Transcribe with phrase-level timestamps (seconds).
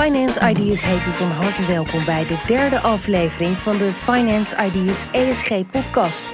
[0.00, 5.06] Finance Ideas heet u van harte welkom bij de derde aflevering van de Finance Ideas
[5.12, 6.32] ESG podcast.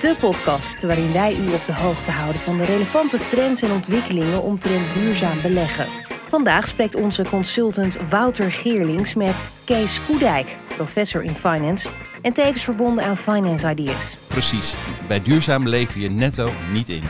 [0.00, 4.42] De podcast waarin wij u op de hoogte houden van de relevante trends en ontwikkelingen
[4.42, 5.86] omtrent duurzaam beleggen.
[6.28, 11.88] Vandaag spreekt onze consultant Wouter Geerlings met Kees Koedijk, professor in finance
[12.22, 14.16] en tevens verbonden aan Finance Ideas.
[14.28, 14.74] Precies,
[15.08, 17.02] bij duurzaam lever je netto niet in.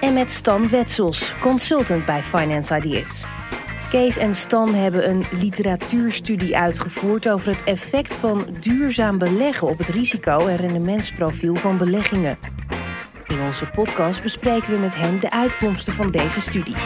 [0.00, 3.24] En met Stan Wetsels, consultant bij Finance Ideas.
[3.90, 9.88] Kees en Stan hebben een literatuurstudie uitgevoerd over het effect van duurzaam beleggen op het
[9.88, 12.38] risico- en rendementsprofiel van beleggingen.
[13.26, 16.76] In onze podcast bespreken we met hen de uitkomsten van deze studie.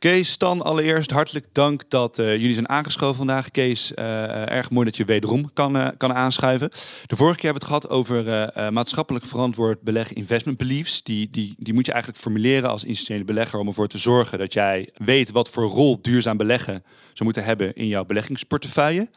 [0.00, 3.50] Kees, Stan, allereerst hartelijk dank dat uh, jullie zijn aangeschoven vandaag.
[3.50, 6.68] Kees, uh, erg mooi dat je wederom kan, kan aanschuiven.
[7.06, 11.02] De vorige keer hebben we het gehad over maatschappelijk verantwoord beleggen investment beliefs.
[11.02, 14.52] Die, die, die moet je eigenlijk formuleren als institutionele belegger om ervoor te zorgen dat
[14.52, 19.10] jij weet wat voor rol duurzaam beleggen zou moeten hebben in jouw beleggingsportefeuille.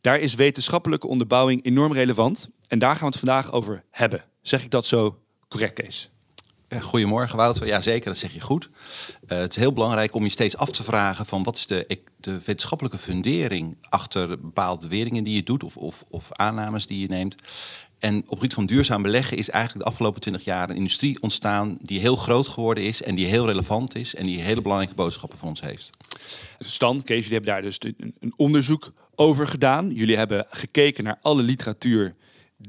[0.00, 2.48] Daar is wetenschappelijke onderbouwing enorm relevant.
[2.68, 4.24] En daar gaan we het vandaag over hebben.
[4.42, 6.11] Zeg ik dat zo correct, Kees?
[6.80, 7.66] Goedemorgen Wouter.
[7.66, 8.68] Ja, zeker, dat zeg je goed.
[9.28, 11.98] Uh, het is heel belangrijk om je steeds af te vragen van wat is de,
[12.20, 17.08] de wetenschappelijke fundering achter bepaalde beweringen die je doet of, of, of aannames die je
[17.08, 17.34] neemt.
[17.98, 21.22] En op het gebied van duurzaam beleggen is eigenlijk de afgelopen 20 jaar een industrie
[21.22, 24.94] ontstaan die heel groot geworden is en die heel relevant is en die hele belangrijke
[24.94, 25.90] boodschappen voor ons heeft.
[26.58, 27.78] Stan, Kees, jullie hebben daar dus
[28.20, 29.90] een onderzoek over gedaan.
[29.90, 32.14] Jullie hebben gekeken naar alle literatuur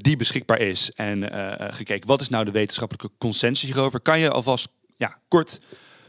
[0.01, 0.91] die beschikbaar is.
[0.91, 3.99] En uh, gekeken, wat is nou de wetenschappelijke consensus hierover?
[3.99, 5.59] Kan je alvast ja, kort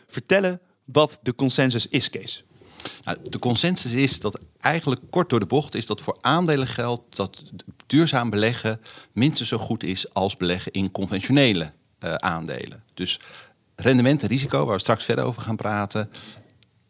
[0.07, 2.45] vertellen wat de consensus is, Kees?
[3.05, 7.17] Nou, de consensus is dat eigenlijk kort door de bocht is dat voor aandelen geldt
[7.17, 7.43] dat
[7.87, 8.81] duurzaam beleggen
[9.13, 11.73] minstens zo goed is als beleggen in conventionele
[12.05, 12.83] uh, aandelen.
[12.95, 13.21] Dus
[13.77, 16.11] rendement en risico, waar we straks verder over gaan praten,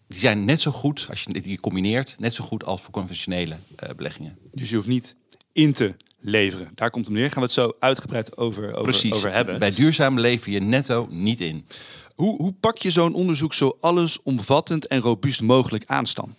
[0.07, 3.59] die zijn net zo goed, als je die combineert, net zo goed als voor conventionele
[3.85, 4.39] uh, beleggingen.
[4.53, 5.17] Dus je hoeft niet
[5.53, 6.71] in te leveren.
[6.75, 7.31] Daar komt het neer.
[7.31, 9.15] Gaan we het zo uitgebreid over, over, Precies.
[9.15, 9.59] over hebben.
[9.59, 11.67] Bij duurzaam lever je netto niet in.
[12.15, 16.37] Hoe, hoe pak je zo'n onderzoek zo allesomvattend en robuust mogelijk aanstaan?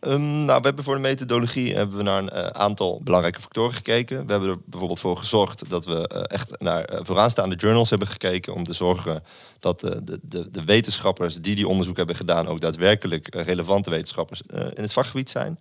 [0.00, 3.74] Um, nou, we hebben voor de methodologie hebben we naar een uh, aantal belangrijke factoren
[3.74, 4.26] gekeken.
[4.26, 8.08] We hebben er bijvoorbeeld voor gezorgd dat we uh, echt naar uh, vooraanstaande journals hebben
[8.08, 9.22] gekeken om te zorgen
[9.60, 14.82] dat de, de, de, wetenschappers die die onderzoek hebben gedaan ook daadwerkelijk relevante wetenschappers in
[14.82, 15.58] het vakgebied zijn.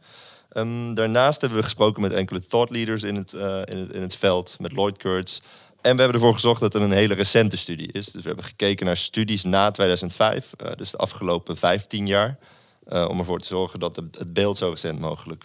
[0.58, 4.02] Um, daarnaast hebben we gesproken met enkele thought leaders in het, uh, in het, in
[4.02, 5.40] het veld, met Lloyd Kurtz.
[5.82, 8.06] En we hebben ervoor gezorgd dat er een hele recente studie is.
[8.06, 12.38] Dus we hebben gekeken naar studies na 2005, uh, dus de afgelopen 15 jaar.
[12.88, 15.44] Uh, om ervoor te zorgen dat het beeld zo recent mogelijk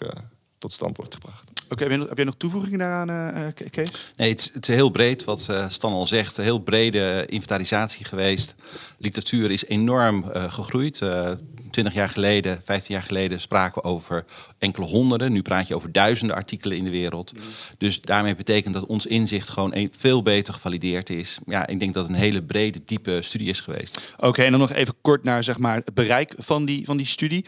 [0.62, 1.50] tot stand wordt gebracht.
[1.68, 3.90] Oké, okay, heb jij nog toevoegingen daaraan, uh, Kees?
[4.16, 6.36] Nee, het, het, is heel breed wat uh, Stan al zegt.
[6.36, 8.54] Een heel brede inventarisatie geweest.
[8.98, 10.98] Literatuur is enorm uh, gegroeid.
[11.72, 14.24] 20 jaar geleden, 15 jaar geleden spraken we over
[14.58, 15.32] enkele honderden.
[15.32, 17.32] Nu praat je over duizenden artikelen in de wereld.
[17.78, 21.38] Dus daarmee betekent dat ons inzicht gewoon veel beter gevalideerd is.
[21.46, 24.14] Ja, ik denk dat het een hele brede, diepe studie is geweest.
[24.16, 27.06] Oké, en dan nog even kort naar zeg maar, het bereik van die, van die
[27.06, 27.44] studie.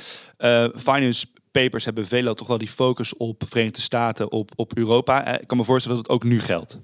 [0.76, 5.38] Finance papers hebben veelal toch wel die focus op Verenigde Staten, op, op Europa.
[5.38, 6.78] Ik kan me voorstellen dat het ook nu geldt.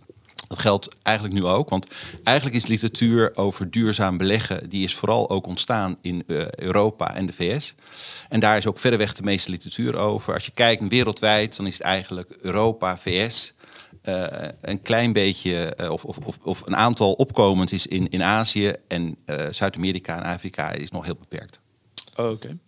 [0.51, 1.87] Dat geldt eigenlijk nu ook, want
[2.25, 7.27] eigenlijk is literatuur over duurzaam beleggen, die is vooral ook ontstaan in uh, Europa en
[7.27, 7.75] de VS.
[8.29, 10.35] En daar is ook verreweg de meeste literatuur over.
[10.35, 13.55] Als je kijkt wereldwijd, dan is het eigenlijk Europa, VS,
[14.05, 14.27] uh,
[14.61, 19.17] een klein beetje, uh, of, of, of, een aantal opkomend is in, in Azië en
[19.51, 21.61] Zuid-Amerika en Afrika is nog heel beperkt.
[22.17, 22.59] Oké.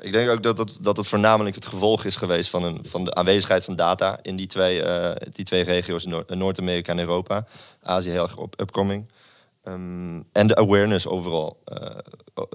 [0.00, 3.04] Ik denk ook dat het, dat het voornamelijk het gevolg is geweest van, een, van
[3.04, 7.46] de aanwezigheid van data in die twee, uh, die twee regio's, Noord-Amerika en Europa.
[7.82, 8.54] Azië heel erg op.
[9.64, 11.86] Um, en de awareness overal uh,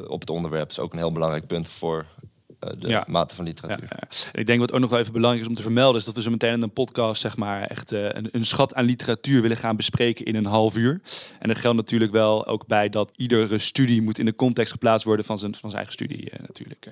[0.08, 2.06] op het onderwerp is ook een heel belangrijk punt voor
[2.80, 3.04] de ja.
[3.08, 3.88] mate van literatuur.
[3.90, 4.40] Ja.
[4.40, 6.22] Ik denk wat ook nog wel even belangrijk is om te vermelden, is dat we
[6.22, 9.58] zo meteen in een podcast zeg maar echt uh, een, een, schat aan literatuur willen
[9.58, 11.02] gaan bespreken in een half uur.
[11.40, 15.06] En dat geldt natuurlijk wel ook bij dat iedere studie moet in de context geplaatst
[15.06, 16.88] worden van zijn, van zijn eigen studie uh, natuurlijk.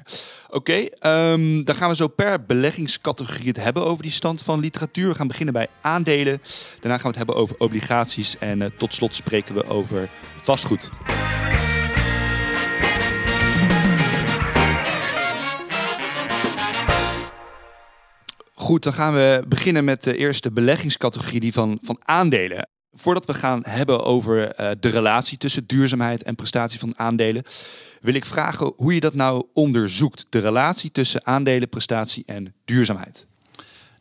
[0.49, 4.59] Oké, okay, um, dan gaan we zo per beleggingscategorie het hebben over die stand van
[4.59, 5.09] literatuur.
[5.09, 6.41] We gaan beginnen bij aandelen.
[6.79, 10.89] Daarna gaan we het hebben over obligaties en tot slot spreken we over vastgoed.
[18.61, 22.69] Goed, dan gaan we beginnen met de eerste beleggingscategorie, die van, van aandelen.
[22.93, 27.43] Voordat we gaan hebben over uh, de relatie tussen duurzaamheid en prestatie van aandelen,
[28.01, 30.25] wil ik vragen hoe je dat nou onderzoekt.
[30.29, 33.25] De relatie tussen aandelen, prestatie en duurzaamheid.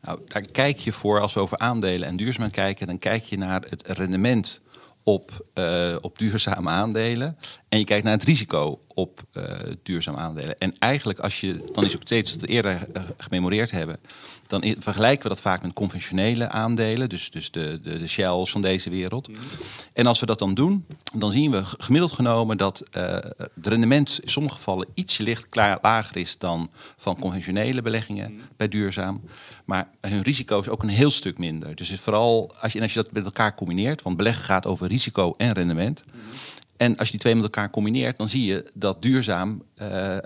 [0.03, 3.39] Nou, daar kijk je voor, als we over aandelen en duurzaamheid kijken, dan kijk je
[3.39, 4.61] naar het rendement
[5.03, 7.37] op, uh, op duurzame aandelen.
[7.71, 9.45] En je kijkt naar het risico op uh,
[9.83, 10.59] duurzame aandelen.
[10.59, 13.99] En eigenlijk, als je, dan is ook steeds wat we eerder uh, gememoreerd hebben.
[14.47, 17.09] Dan vergelijken we dat vaak met conventionele aandelen.
[17.09, 19.29] Dus, dus de, de, de shells van deze wereld.
[19.29, 19.45] Mm -hmm.
[19.93, 22.85] En als we dat dan doen, dan zien we gemiddeld genomen dat
[23.55, 28.39] het rendement in sommige gevallen ietsje licht klaar, lager is dan van conventionele beleggingen mm
[28.39, 28.49] -hmm.
[28.57, 29.21] bij duurzaam.
[29.65, 31.75] Maar hun risico is ook een heel stuk minder.
[31.75, 34.67] Dus het vooral als je, en als je dat met elkaar combineert, want beleggen gaat
[34.67, 36.05] over risico en rendement.
[36.07, 36.31] Mm -hmm.
[36.81, 40.17] En als je die twee met elkaar combineert, dan zie je dat duurzaam, uh,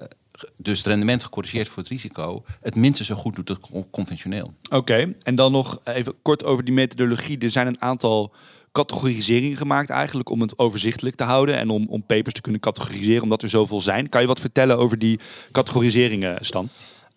[0.57, 3.59] dus het rendement gecorrigeerd voor het risico, het minstens zo goed doet als
[3.91, 4.53] conventioneel.
[4.65, 5.17] Oké, okay.
[5.23, 7.39] en dan nog even kort over die methodologie.
[7.39, 8.33] Er zijn een aantal
[8.73, 13.23] categoriseringen gemaakt eigenlijk om het overzichtelijk te houden en om, om papers te kunnen categoriseren
[13.23, 14.09] omdat er zoveel zijn.
[14.09, 15.21] Kan je wat vertellen over die
[15.53, 16.69] categoriseringen, Stan?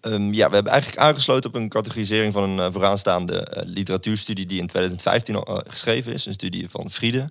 [0.02, 4.46] Um, ja, we hebben eigenlijk aangesloten op een categorisering van een uh, vooraanstaande uh, literatuurstudie
[4.46, 6.26] die in 2015 al uh, geschreven is.
[6.26, 7.30] Een studie van Friede.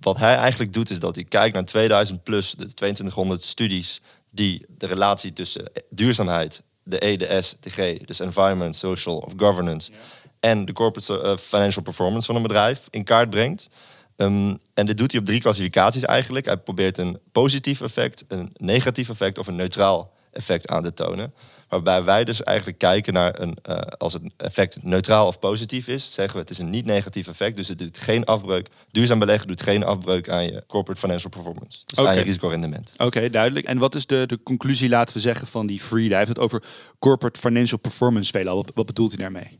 [0.00, 4.00] Wat hij eigenlijk doet is dat hij kijkt naar 2000 plus de 2200 studies
[4.30, 9.32] die de relatie tussen duurzaamheid, de E, de S, de G, dus environment, social of
[9.36, 9.98] governance, ja.
[10.40, 13.68] en de corporate financial performance van een bedrijf in kaart brengt.
[14.16, 16.46] Um, en dit doet hij op drie klassificaties eigenlijk.
[16.46, 21.34] Hij probeert een positief effect, een negatief effect of een neutraal effect aan te tonen.
[21.68, 26.12] Waarbij wij dus eigenlijk kijken naar een, uh, als het effect neutraal of positief is,
[26.12, 27.56] zeggen we het is een niet negatief effect.
[27.56, 28.68] Dus het doet geen afbreuk.
[28.90, 31.78] Duurzaam beleggen doet geen afbreuk aan je corporate financial performance.
[31.84, 32.10] Dus okay.
[32.10, 32.90] aan je risicorendement.
[32.92, 33.66] Oké, okay, duidelijk.
[33.66, 36.08] En wat is de, de conclusie, laten we zeggen, van die free?
[36.08, 36.62] Hij heeft het over
[36.98, 38.56] corporate financial performance veelal.
[38.56, 39.58] Wat, wat bedoelt hij daarmee?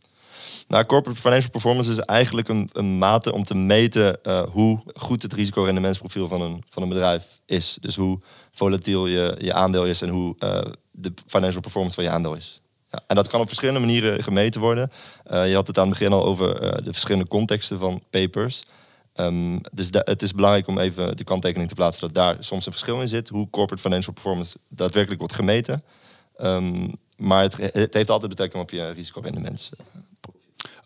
[0.68, 5.22] Nou, corporate financial performance is eigenlijk een, een mate om te meten uh, hoe goed
[5.22, 7.78] het risicorendementsprofiel van een, van een bedrijf is.
[7.80, 8.18] Dus hoe
[8.52, 10.60] volatiel je, je aandeel is en hoe uh,
[10.96, 12.60] de financial performance van je aandeel is.
[12.90, 14.90] Ja, en dat kan op verschillende manieren gemeten worden.
[15.30, 18.62] Uh, je had het aan het begin al over de verschillende contexten van papers.
[19.14, 22.72] Um, dus het is belangrijk om even de kanttekening te plaatsen dat daar soms een
[22.72, 23.28] verschil in zit.
[23.28, 25.82] Hoe corporate financial performance daadwerkelijk wordt gemeten.
[26.40, 29.70] Um, maar het, het, heeft altijd betrekking op je risicorendement.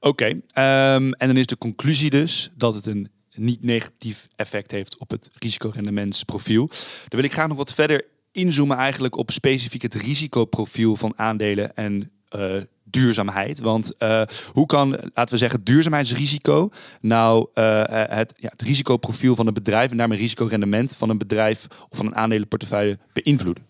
[0.00, 4.70] Oké, okay, um, en dan is de conclusie dus dat het een niet negatief effect
[4.70, 6.66] heeft op het risicorendementsprofiel.
[6.66, 11.76] Dan wil ik graag nog wat verder inzoomen eigenlijk op specifiek het risicoprofiel van aandelen
[11.76, 13.60] en uh, duurzaamheid.
[13.60, 14.22] Want uh,
[14.52, 19.90] hoe kan, laten we zeggen, duurzaamheidsrisico nou uh, het, ja, het risicoprofiel van een bedrijf
[19.90, 23.69] en daarmee risicorendement van een bedrijf of van een aandelenportefeuille beïnvloeden?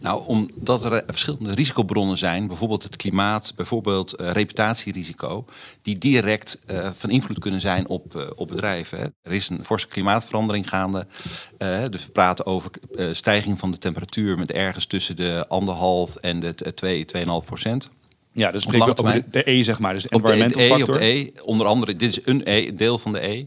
[0.00, 5.44] Nou, omdat er verschillende risicobronnen zijn, bijvoorbeeld het klimaat, bijvoorbeeld uh, reputatierisico,
[5.82, 8.98] die direct uh, van invloed kunnen zijn op, uh, op bedrijven.
[8.98, 9.04] Hè.
[9.22, 11.06] Er is een forse klimaatverandering gaande.
[11.90, 12.70] dus we praten over
[13.12, 17.90] stijging van de temperatuur met ergens tussen de anderhalf en de 2, 2,5 procent.
[18.32, 19.92] Ja, dus spreken we over de, de E, zeg maar.
[19.92, 23.12] Dus op de, e, Op de E, onder andere, dit is een E, deel van
[23.12, 23.46] de E,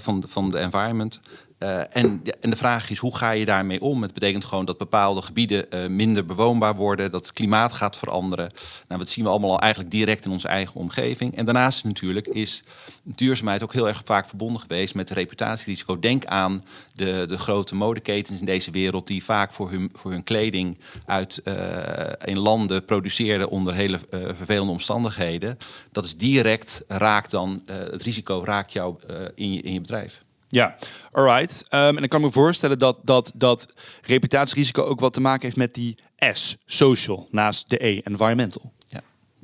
[0.00, 1.20] van, van de environment.
[1.58, 4.02] Uh, en, en, de vraag is, hoe ga je daarmee om?
[4.02, 8.50] Het betekent gewoon dat bepaalde gebieden uh, minder bewoonbaar worden, dat het klimaat gaat veranderen.
[8.88, 11.36] Nou, dat zien we allemaal al eigenlijk direct in onze eigen omgeving.
[11.36, 12.62] En daarnaast natuurlijk is
[13.02, 15.98] duurzaamheid ook heel erg vaak verbonden geweest met reputatierisico.
[15.98, 20.24] Denk aan de, de grote modeketens in deze wereld die vaak voor hun, voor hun
[20.24, 21.54] kleding uit uh,
[22.24, 25.58] in landen produceerden onder hele vervelende omstandigheden.
[25.92, 28.96] Dat is direct raakt dan, het risico raakt jou
[29.34, 30.24] in, in je bedrijf.
[30.56, 30.76] Ja,
[31.12, 31.64] alright.
[31.70, 33.72] Um, en ik kan me voorstellen dat, dat, dat
[34.02, 35.98] reputatierisico ook wat te maken heeft met die
[36.32, 38.72] S, social, naast de E, environmental.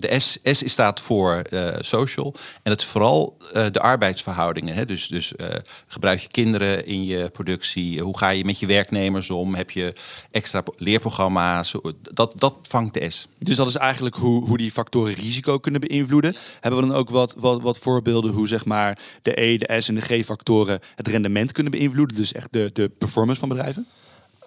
[0.02, 2.34] De S, staat voor uh, social.
[2.62, 4.74] En het is vooral uh, de arbeidsverhoudingen.
[4.74, 4.84] Hè?
[4.84, 5.48] Dus, dus uh,
[5.86, 8.00] gebruik je kinderen in je productie?
[8.00, 9.54] Hoe ga je met je werknemers om?
[9.54, 9.92] Heb je
[10.30, 11.74] extra leerprogramma's?
[12.02, 13.28] Dat, dat vangt de S.
[13.38, 16.36] Dus dat is eigenlijk hoe, hoe die factoren risico kunnen beïnvloeden.
[16.60, 19.88] Hebben we dan ook wat, wat, wat voorbeelden hoe zeg maar, de E, de S
[19.88, 22.16] en de G-factoren het rendement kunnen beïnvloeden?
[22.16, 23.86] Dus echt de, de performance van bedrijven?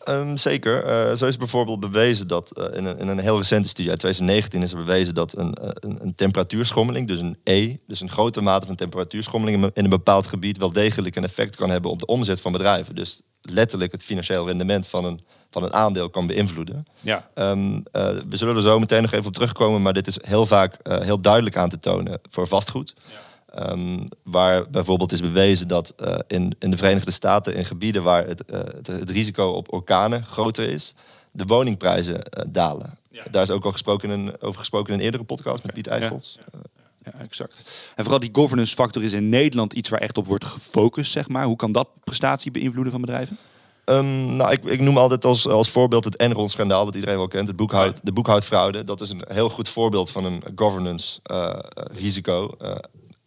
[0.09, 0.85] Um, zeker.
[0.85, 3.99] Uh, zo is bijvoorbeeld bewezen dat uh, in, een, in, een, heel recente studie uit
[3.99, 8.09] 2019 is er bewezen dat een, uh, een, een, temperatuurschommeling, dus een E, dus een
[8.09, 11.99] grote mate van temperatuurschommeling in een bepaald gebied wel degelijk een effect kan hebben op
[11.99, 12.95] de omzet van bedrijven.
[12.95, 15.19] Dus letterlijk het financieel rendement van een,
[15.49, 16.85] van een aandeel kan beïnvloeden.
[16.99, 17.29] Ja.
[17.35, 17.83] Um,
[18.29, 21.21] we zullen er zo meteen nog even op terugkomen, maar dit is heel vaak heel
[21.21, 22.93] duidelijk aan te tonen voor vastgoed.
[22.97, 23.24] Ja.
[23.59, 28.27] Um, waar bijvoorbeeld is bewezen dat uh, in, in de Verenigde Staten, in gebieden waar
[28.27, 30.93] het, uh, het, het, risico op orkanen groter is,
[31.31, 32.97] de woningprijzen uh, dalen.
[33.11, 33.23] Ja.
[33.31, 36.39] Daar is ook al gesproken in, over gesproken in een eerdere podcast met Piet Eiffels.
[36.51, 36.59] Ja.
[37.05, 37.63] Ja, exact.
[37.95, 41.29] En vooral die governance factor is in Nederland iets waar echt op wordt gefocust, zeg
[41.29, 41.45] maar.
[41.45, 43.37] Hoe kan dat prestatie beïnvloeden van bedrijven?
[43.85, 47.47] Um, nou, ik, ik, noem altijd als, als voorbeeld het Enron-schandaal, dat iedereen wel kent,
[47.47, 48.83] het boekhoud, de boekhoudfraude.
[48.83, 52.55] Dat is een heel goed voorbeeld van een governance-risico.
[52.61, 52.75] Uh,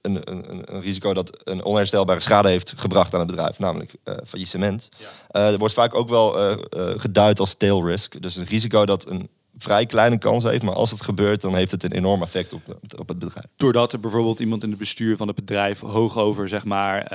[0.02, 4.14] een, een, een, risico dat een onherstelbare schade heeft gebracht aan het bedrijf, namelijk uh,
[4.26, 4.88] faillissement.
[4.96, 5.50] Ja.
[5.50, 6.56] er wordt vaak ook wel
[6.96, 8.22] geduid als tail risk.
[8.22, 9.28] Dus een risico dat een
[9.58, 10.62] vrij kleine kans heeft.
[10.62, 12.62] Maar als het gebeurt, dan heeft het een enorm effect op,
[12.98, 13.46] op het bedrijf.
[13.56, 17.06] Doordat er bijvoorbeeld iemand in het bestuur van het bedrijf hoog over zeg maar,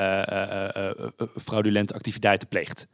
[1.42, 2.88] fraudulente activiteiten pleegt.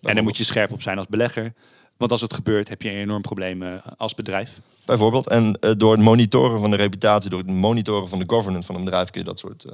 [0.00, 1.52] En daar moet je scherp op zijn als belegger.
[1.96, 4.60] Want als het gebeurt, heb je een enorm probleem als bedrijf.
[4.88, 5.28] Bijvoorbeeld.
[5.28, 8.84] En door het monitoren van de reputatie, door het monitoren van de governance van een
[8.84, 9.64] bedrijf, kun je dat soort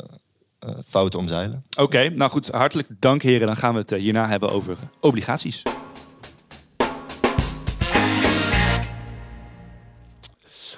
[0.87, 1.65] fouten omzeilen.
[1.79, 3.47] Oké, nou goed, hartelijk dank heren.
[3.47, 5.63] Dan gaan we het hierna hebben over obligaties.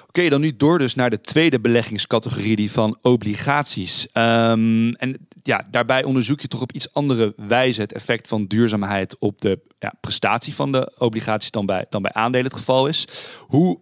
[0.07, 4.07] Oké, dan nu door dus naar de tweede beleggingscategorie, die van obligaties.
[4.13, 9.17] Um, en ja, daarbij onderzoek je toch op iets andere wijze het effect van duurzaamheid
[9.19, 13.07] op de ja, prestatie van de obligaties dan bij, dan bij aandelen het geval is.
[13.47, 13.79] Hoe,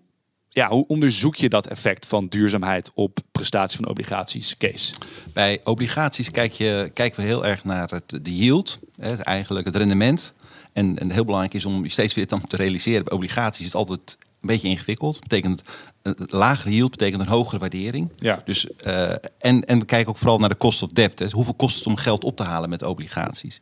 [0.55, 4.93] ja, hoe onderzoek je dat effect van duurzaamheid op prestatie van obligaties, Kees?
[5.33, 8.79] Bij obligaties kijk je, kijken we heel erg naar het, de yield,
[9.23, 10.33] eigenlijk het rendement.
[10.73, 14.17] En, en heel belangrijk is om steeds weer te realiseren, bij obligaties is het altijd
[14.41, 15.19] een beetje ingewikkeld.
[15.19, 15.61] Betekent
[16.05, 18.09] een lagere yield betekent een hogere waardering.
[18.15, 18.41] Ja.
[18.45, 21.19] Dus, uh, en, en we kijken ook vooral naar de cost of debt.
[21.19, 21.27] Hè.
[21.29, 23.61] Hoeveel kost het om geld op te halen met obligaties?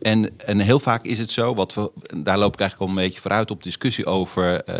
[0.00, 3.04] En, en heel vaak is het zo, wat we, daar loop ik eigenlijk al een
[3.04, 4.74] beetje vooruit op discussie over uh,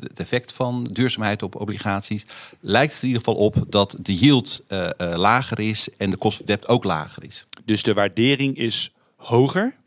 [0.00, 2.26] het effect van duurzaamheid op obligaties.
[2.60, 6.40] Lijkt het in ieder geval op dat de yield uh, lager is en de cost
[6.40, 7.46] of debt ook lager is.
[7.64, 9.78] Dus de waardering is hoger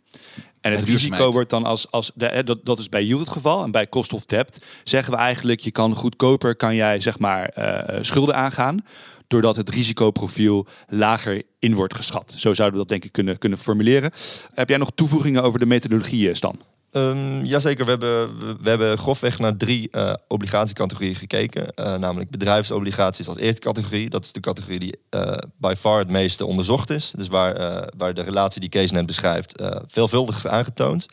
[0.64, 3.64] en het risico wordt dan als, als de, dat, dat is bij yield het geval.
[3.64, 7.52] En bij cost of debt zeggen we eigenlijk, je kan goedkoper kan jij zeg maar
[7.58, 8.86] uh, schulden aangaan.
[9.28, 12.34] Doordat het risicoprofiel lager in wordt geschat.
[12.38, 14.12] Zo zouden we dat denk ik kunnen, kunnen formuleren.
[14.54, 16.60] Heb jij nog toevoegingen over de methodologie, Stan?
[16.96, 21.72] Um, jazeker, we hebben, we, hebben grofweg naar drie uh, obligatiecategorieën gekeken.
[21.76, 24.10] Uh, namelijk bedrijfsobligaties als eerste categorie.
[24.10, 27.14] Dat is de categorie die uh, by far het meeste onderzocht is.
[27.18, 31.06] Dus waar, waar de relatie die Kees net beschrijft veelvuldig is aangetoond.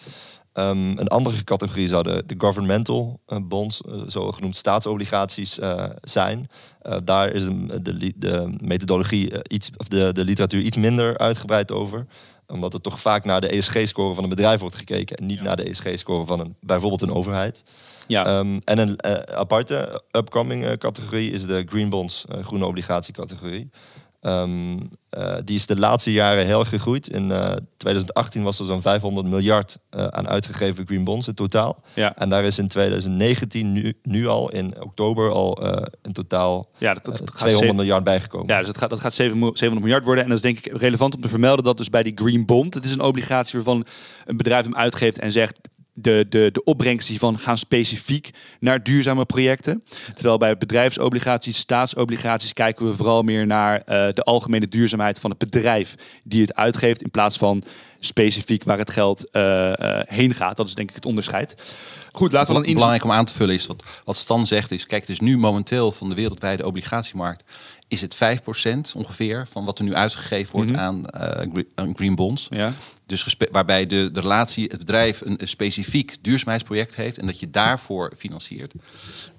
[0.54, 5.58] Um, een andere categorie zouden de governmental bonds, zogenoemd staatsobligaties,
[6.02, 6.46] zijn.
[7.04, 12.06] daar is de, de, de methodologie iets, of de, de literatuur iets minder uitgebreid over
[12.50, 15.16] omdat er toch vaak naar de ESG-score van een bedrijf wordt gekeken.
[15.16, 17.62] En niet naar de ESG-score van een, bijvoorbeeld een overheid.
[18.06, 18.38] Ja.
[18.38, 23.70] Um, en een uh, aparte upcoming uh, categorie is de green bonds, uh, groene obligatiecategorie.
[24.22, 27.08] Um, uh, die is de laatste jaren heel gegroeid.
[27.08, 31.82] In uh, 2018 was er zo'n 500 miljard uh, aan uitgegeven green bonds in totaal.
[31.94, 32.16] Ja.
[32.16, 35.58] En daar is in 2019 nu, nu al in oktober al
[36.02, 38.46] in totaal ja, dat, dat, dat 200 miljard bijgekomen.
[38.46, 40.24] Ja, dus dat gaat, dat gaat 700 miljard worden.
[40.24, 42.74] En dat is denk ik relevant om te vermelden dat dus bij die green bond,
[42.74, 43.86] het is een obligatie waarvan
[44.24, 45.60] een bedrijf hem uitgeeft en zegt
[45.92, 48.30] de, de, de opbrengst hiervan gaan specifiek
[48.60, 49.84] naar duurzame projecten.
[50.14, 55.38] Terwijl bij bedrijfsobligaties, staatsobligaties kijken we vooral meer naar uh, de algemene duurzaamheid van het
[55.38, 55.94] bedrijf
[56.24, 57.62] die het uitgeeft in plaats van
[58.00, 60.56] specifiek waar het geld uh, uh, heen gaat.
[60.56, 61.74] Dat is denk ik het onderscheid.
[62.12, 64.86] Goed, laten we dan Belangrijk om aan te vullen is wat, wat Stan zegt is,
[64.86, 67.44] kijk, dus nu momenteel van de wereldwijde obligatiemarkt
[67.88, 68.18] is het 5%
[68.94, 70.84] ongeveer van wat er nu uitgegeven wordt mm -hmm.
[70.84, 71.04] aan
[71.76, 72.46] uh, green bonds.
[72.50, 72.72] Ja.
[73.06, 77.50] Dus waarbij de, de relatie, het bedrijf een, een, specifiek duurzaamheidsproject heeft en dat je
[77.50, 78.72] daarvoor financiert.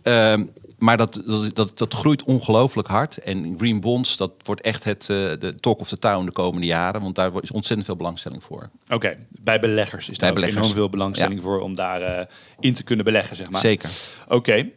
[0.04, 3.18] Um, maar dat, dat, dat, dat groeit ongelooflijk hard.
[3.18, 6.68] En green bonds, dat wordt echt het uh, de talk of the town de komende
[6.68, 7.02] jaren.
[7.02, 8.51] Want daar is ontzettend veel belangstelling voor.
[8.54, 9.28] Oké, okay.
[9.30, 11.42] bij beleggers is daar enorm veel belangstelling ja.
[11.42, 12.26] voor om daar uh,
[12.60, 13.62] in te kunnen beleggen, zeg maar.
[13.62, 13.90] Zeker.
[14.26, 14.36] Oké.
[14.36, 14.74] Okay.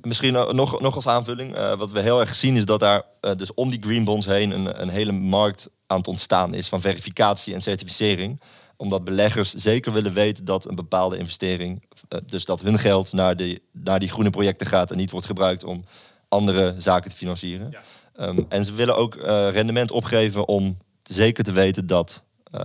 [0.00, 1.56] Misschien nog, nog als aanvulling.
[1.56, 3.02] Uh, wat we heel erg zien is dat daar
[3.36, 6.80] dus om die green bonds heen een, een hele markt aan het ontstaan is van
[6.80, 8.40] verificatie en certificering
[8.82, 11.82] omdat beleggers zeker willen weten dat een bepaalde investering,
[12.26, 15.64] dus dat hun geld naar, de, naar die groene projecten gaat en niet wordt gebruikt
[15.64, 15.84] om
[16.28, 17.70] andere zaken te financieren.
[17.70, 18.28] Ja.
[18.28, 22.24] Um, en ze willen ook uh, rendement opgeven om zeker te weten dat
[22.54, 22.60] uh,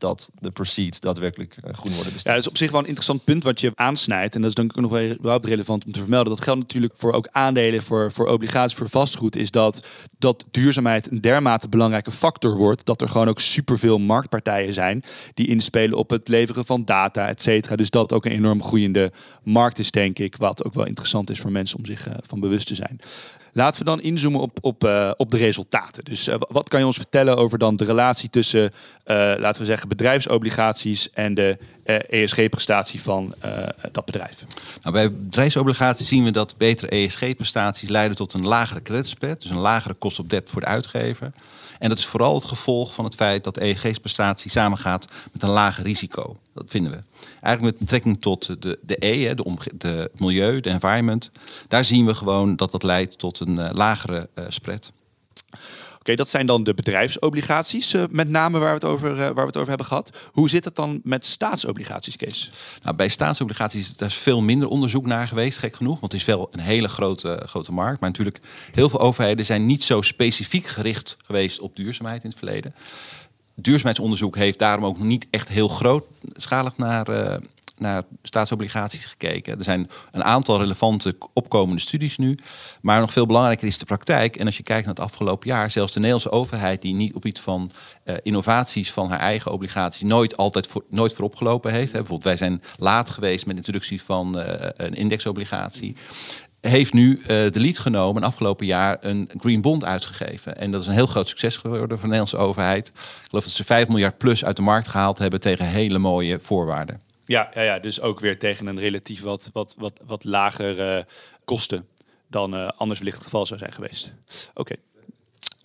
[0.00, 2.22] dat de proceeds daadwerkelijk uh, groen worden besteed.
[2.22, 4.34] Ja, dat is op zich wel een interessant punt wat je aansnijdt.
[4.34, 6.32] En dat is dan ook nog wel überhaupt relevant om te vermelden.
[6.32, 9.36] Dat geldt natuurlijk voor ook aandelen, voor, voor obligaties, voor vastgoed.
[9.36, 9.86] Is dat,
[10.18, 12.86] dat duurzaamheid een dermate belangrijke factor wordt.
[12.86, 15.02] Dat er gewoon ook superveel marktpartijen zijn
[15.34, 17.76] die inspelen op het leveren van data, et cetera.
[17.76, 20.36] Dus dat ook een enorm groeiende markt is, denk ik.
[20.36, 23.00] Wat ook wel interessant is voor mensen om zich uh, van bewust te zijn.
[23.52, 26.04] Laten we dan inzoomen op, op, uh, op de resultaten.
[26.04, 28.72] Dus uh, wat kan je ons vertellen over dan de relatie tussen,
[29.04, 31.58] laten we zeggen, bedrijfsobligaties en de
[32.08, 33.34] ESG-prestatie van
[33.92, 34.44] dat bedrijf?
[34.82, 39.56] Nou, bij bedrijfsobligaties zien we dat betere ESG-prestaties leiden tot een lagere creditspread, dus een
[39.56, 41.32] lagere kost op debt voor de uitgever.
[41.78, 45.84] En dat is vooral het gevolg van het feit dat ESG-prestatie samengaat met een lager
[45.84, 46.38] risico.
[46.54, 46.98] Dat vinden we.
[47.40, 51.30] Eigenlijk met betrekking tot de, de E, de, de milieu, de environment.
[51.68, 54.92] Daar zien we gewoon dat dat leidt tot een uh, lagere spread.
[56.00, 59.34] Oké, dat zijn dan de bedrijfsobligaties, uh, met name waar we, het over, uh, waar
[59.34, 60.10] we het over hebben gehad.
[60.32, 62.50] Hoe zit het dan met staatsobligaties, Kees?
[62.82, 66.00] Nou, bij staatsobligaties is er veel minder onderzoek naar geweest, gek genoeg.
[66.00, 68.00] Want het is wel een hele grote, grote markt.
[68.00, 68.40] Maar natuurlijk,
[68.72, 72.74] heel veel overheden zijn niet zo specifiek gericht geweest op duurzaamheid in het verleden
[73.62, 77.34] duurzaamheidsonderzoek heeft daarom ook niet echt heel grootschalig naar, uh,
[77.80, 79.58] naar staatsobligaties gekeken.
[79.58, 82.38] Er zijn een aantal relevante opkomende studies nu.
[82.82, 84.36] Maar nog veel belangrijker is de praktijk.
[84.36, 87.26] En als je kijkt naar het afgelopen jaar, zelfs de Nederlandse overheid, die niet op
[87.26, 87.70] iets van
[88.04, 91.92] uh, innovaties van haar eigen obligaties nooit altijd voor, nooit voorop gelopen heeft.
[91.92, 91.98] Hè.
[91.98, 94.44] Bijvoorbeeld, wij zijn laat geweest met de introductie van uh,
[94.76, 95.96] een indexobligatie
[96.60, 100.56] heeft nu uh, de lead genomen en afgelopen jaar een green bond uitgegeven.
[100.56, 102.88] En dat is een heel groot succes geworden voor de Nederlandse overheid.
[102.88, 102.94] Ik
[103.28, 107.09] geloof dat ze 5 miljard plus uit de markt gehaald hebben tegen hele mooie voorwaarden.
[107.30, 111.06] Ja, ja, ja dus ook weer tegen een relatief wat, wat, wat, wat lagere
[111.44, 111.86] kosten
[112.28, 114.14] dan uh, anders wellicht het geval zou zijn geweest.
[114.54, 114.74] Oké.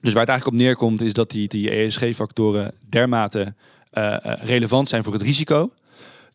[0.01, 3.53] Dus waar het eigenlijk op neerkomt is dat die, die ESG-factoren dermate
[3.93, 5.71] uh, relevant zijn voor het risico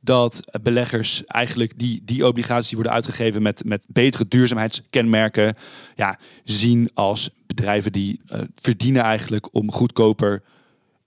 [0.01, 5.55] dat beleggers eigenlijk die, die obligaties die worden uitgegeven met, met betere duurzaamheidskenmerken
[5.97, 10.43] ja, zien als bedrijven die uh, verdienen eigenlijk om goedkoper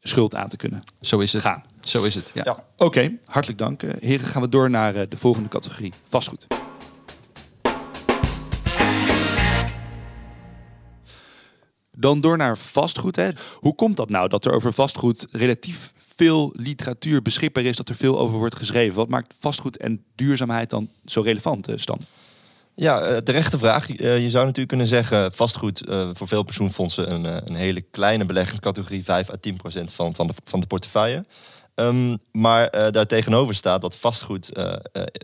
[0.02, 0.84] schuld aan te kunnen.
[1.02, 1.42] Zo is het.
[1.42, 1.64] Gaan.
[1.84, 2.32] Zo is het.
[2.34, 2.66] Ja.
[2.78, 3.84] Oké, hartelijk dank.
[3.84, 6.48] Uh, heren, gaan we door naar uh, de volgende categorie: vastgoed.
[11.96, 13.16] Dan door naar vastgoed.
[13.16, 13.30] Hè.
[13.60, 17.96] Hoe komt dat nou dat er over vastgoed relatief veel literatuur beschikbaar is, dat er
[17.96, 18.96] veel over wordt geschreven?
[18.96, 22.00] Wat maakt vastgoed en duurzaamheid dan zo relevant, eh, Stan?
[22.76, 23.88] Ja, terechte vraag.
[23.98, 29.04] Je zou natuurlijk kunnen zeggen, vastgoed uh, voor veel pensioenfondsen een, een hele kleine beleggingscategorie,
[29.04, 31.26] 5 à 10 procent van, van, de, van de portefeuille.
[31.76, 34.52] Um, maar uh, daar tegenover staat dat vastgoed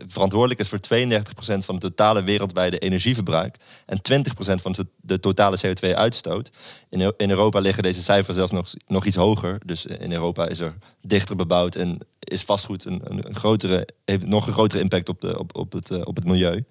[0.06, 6.50] verantwoordelijk is voor 32% van het totale wereldwijde energieverbruik en 20% van de, totale CO2-uitstoot.
[6.88, 9.58] In, in, Europa liggen deze cijfers zelfs nog, nog iets hoger.
[9.64, 14.46] Dus in Europa is er dichter bebouwd en is vastgoed een, een grotere, heeft nog
[14.46, 16.64] een grotere impact op, de, op, op, het, op het milieu.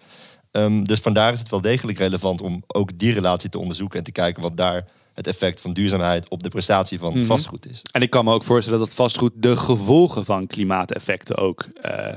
[0.52, 4.04] Um, dus vandaar is het wel degelijk relevant om ook die relatie te onderzoeken en
[4.04, 7.26] te kijken wat daar het effect van duurzaamheid op de prestatie van mhm.
[7.26, 7.82] vastgoed is.
[7.92, 12.14] En ik kan me ook voorstellen dat vastgoed de gevolgen van klimaateffecten ook uh,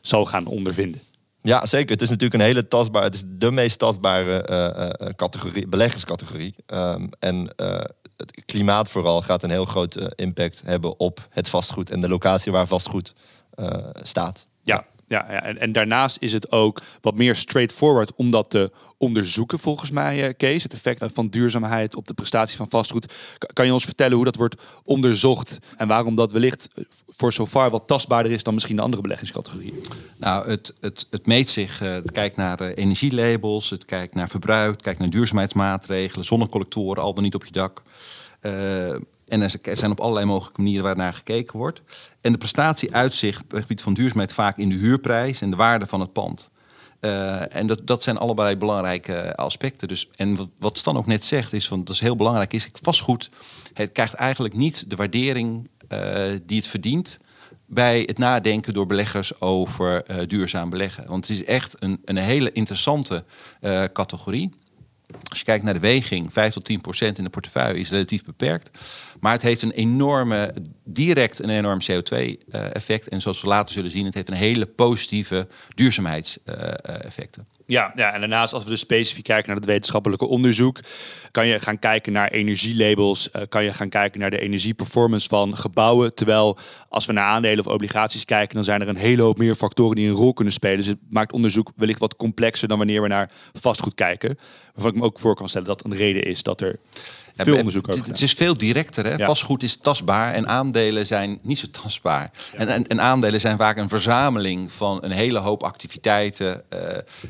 [0.00, 1.00] zal gaan ondervinden.
[1.42, 1.90] Ja, zeker.
[1.90, 4.48] Het is natuurlijk een hele tastbare, het is de meest tastbare
[5.00, 6.54] uh, categorie, beleggerscategorie.
[6.66, 7.50] Um, en
[8.16, 12.52] het klimaat vooral gaat een heel grote impact hebben op het vastgoed en de locatie
[12.52, 13.12] waar vastgoed
[14.02, 14.46] staat.
[15.08, 15.28] Ja.
[15.28, 20.32] En, daarnaast is het ook wat meer straightforward om dat te onderzoeken, volgens mij, uh,
[20.36, 20.62] Kees.
[20.62, 23.14] Het effect van duurzaamheid op de prestatie van vastgoed.
[23.52, 26.84] Kan je ons vertellen hoe dat wordt onderzocht en waarom dat wellicht eh,
[27.16, 29.84] voor zover wat tastbaarder is dan misschien de andere beleggingscategorieën?
[30.16, 34.72] Nou, het, het, het meet zich, uh, het kijkt naar energielabels, het kijkt naar verbruik,
[34.72, 37.82] het kijkt naar duurzaamheidsmaatregelen, zonnecollectoren, al dan niet op je dak.
[39.28, 41.82] En er zijn op allerlei mogelijke manieren waar naar gekeken wordt.
[42.20, 45.56] En de prestatie uitzicht op het gebied van duurzaamheid vaak in de huurprijs en de
[45.56, 46.50] waarde van het pand.
[47.00, 49.88] Uh, en dat, dat zijn allebei belangrijke aspecten.
[49.88, 52.68] Dus, en wat, wat Stan ook net zegt, is van dat is heel belangrijk, is
[52.72, 53.30] vastgoed.
[53.72, 55.98] Het krijgt eigenlijk niet de waardering uh,
[56.42, 57.18] die het verdient
[57.66, 61.06] bij het nadenken door beleggers over uh, duurzaam beleggen.
[61.06, 63.24] Want het is echt een, een hele interessante
[63.92, 64.50] categorie.
[65.22, 68.24] Als je kijkt naar de weging, 5 tot 10 procent in de portefeuille is relatief
[68.24, 68.78] beperkt.
[69.20, 73.08] Maar het heeft een enorme, direct een enorm CO2-effect.
[73.08, 77.46] En zoals we later zullen zien, het heeft een hele positieve duurzaamheidseffecten.
[77.66, 80.78] Ja, ja, en daarnaast als we dus specifiek kijken naar het wetenschappelijke onderzoek,
[81.30, 85.56] kan je gaan kijken naar energielabels, uh, kan je gaan kijken naar de energieperformance van
[85.56, 86.14] gebouwen.
[86.14, 86.56] Terwijl
[86.88, 89.96] als we naar aandelen of obligaties kijken, dan zijn er een hele hoop meer factoren
[89.96, 90.78] die een rol kunnen spelen.
[90.78, 94.38] Dus het maakt onderzoek wellicht wat complexer dan wanneer we naar vastgoed kijken.
[94.74, 96.78] Waarvan ik me ook voor kan stellen dat een reden is dat er
[97.36, 98.04] veel onderzoek over.
[98.04, 99.06] Het is veel directer.
[99.06, 99.24] Hè?
[99.24, 102.30] Vastgoed is tastbaar en aandelen zijn niet zo tastbaar.
[102.52, 106.80] En, en, en, aandelen zijn vaak een verzameling van een hele hoop activiteiten uh,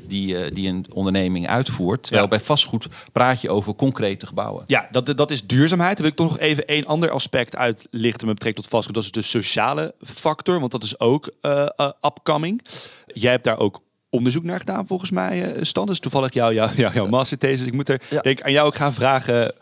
[0.06, 2.02] die, uh, die een onderneming uitvoert.
[2.02, 4.64] Terwijl bij vastgoed praat je over concrete gebouwen.
[4.66, 5.96] Ja, dat, dat is duurzaamheid.
[5.96, 8.94] Dan wil ik toch nog even één ander aspect uitlichten met betrekking tot vastgoed.
[8.94, 11.66] Dat is de sociale factor, want dat is ook uh,
[12.00, 12.62] upcoming.
[13.06, 15.86] Jij hebt daar ook onderzoek naar gedaan, volgens mij, Stan.
[15.86, 17.66] Dus toevallig jouw jou, jou, jouw masterthesis.
[17.66, 18.20] Ik moet er ja.
[18.20, 19.54] denk, aan jou ook gaan vragen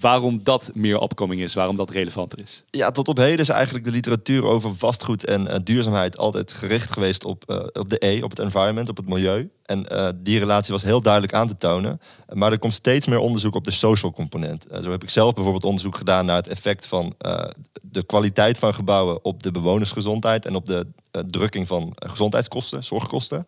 [0.00, 2.64] waarom dat meer opkoming is, waarom dat relevanter is.
[2.70, 6.92] Ja, tot op heden is eigenlijk de literatuur over vastgoed en uh, duurzaamheid altijd gericht
[6.92, 9.50] geweest op, uh, op de E, op het environment, op het milieu.
[9.64, 12.00] En uh, die relatie was heel duidelijk aan te tonen.
[12.32, 14.66] Maar er komt steeds meer onderzoek op de social component.
[14.82, 17.14] zo heb ik zelf bijvoorbeeld onderzoek gedaan naar het effect van
[17.82, 20.86] de kwaliteit van gebouwen op de bewonersgezondheid en op de
[21.26, 23.46] drukking van gezondheidskosten, zorgkosten.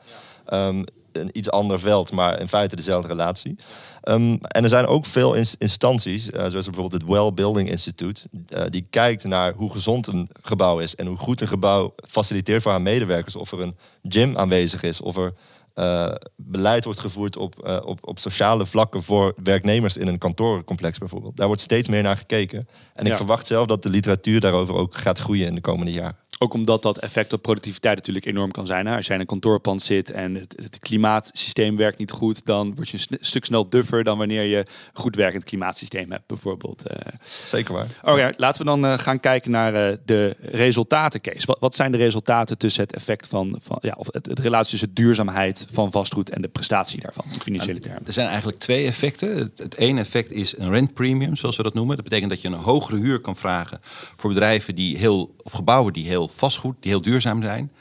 [0.50, 0.66] Ja.
[0.66, 0.84] Um,
[1.20, 3.56] een iets ander veld, maar in feite dezelfde relatie.
[4.02, 8.62] Ehm, en er zijn ook veel instanties, uh, zoals bijvoorbeeld het Well Building Institute, uh,
[8.68, 12.70] die kijkt naar hoe gezond een gebouw is en hoe goed een gebouw faciliteert voor
[12.70, 13.36] haar medewerkers.
[13.36, 15.34] Of er een gym aanwezig is, of er
[15.74, 21.36] uh, beleid wordt gevoerd op, op, op sociale vlakken voor werknemers in een kantoorcomplex bijvoorbeeld.
[21.36, 22.68] Daar wordt steeds meer naar gekeken.
[22.94, 26.16] En ik verwacht zelf dat de literatuur daarover ook gaat groeien in de komende jaren.
[26.40, 28.86] Ook omdat dat effect op productiviteit natuurlijk enorm kan zijn.
[28.86, 32.88] Als jij in een kantoorpand zit en het, het klimaatsysteem werkt niet goed, dan word
[32.88, 36.86] je een stuk snel duffer dan wanneer je een goed werkend klimaatsysteem hebt, bijvoorbeeld.
[36.86, 37.12] Eh.
[37.44, 37.86] Zeker waar.
[38.02, 41.44] Oké, laten we dan uh, gaan kijken naar uh, de resultaten, Kees.
[41.44, 44.70] Wat, wat, zijn de resultaten tussen het effect van, van ja, of het, het relatie
[44.70, 48.06] tussen duurzaamheid van vastgoed en de prestatie daarvan, in financiële termen?
[48.06, 49.36] Er zijn eigenlijk twee effecten.
[49.36, 51.94] Het, het ene effect is een rent premium, zoals we dat noemen.
[51.94, 53.78] Dat betekent dat je een hogere huur kan vragen
[54.16, 57.72] voor bedrijven die heel, of gebouwen die heel vastgoed, die heel duurzaam zijn.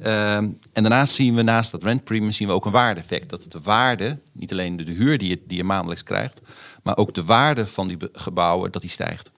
[0.00, 3.30] Ehm, en daarnaast zien we naast dat rent premium zien we ook een waarde-effect.
[3.30, 6.40] Dat de waarde, niet alleen de, huur die je, die je maandelijks krijgt,
[6.82, 9.30] maar ook de waarde van die gebouwen, dat die stijgt.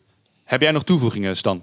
[0.45, 1.63] Heb jij nog toevoegingen, Stan?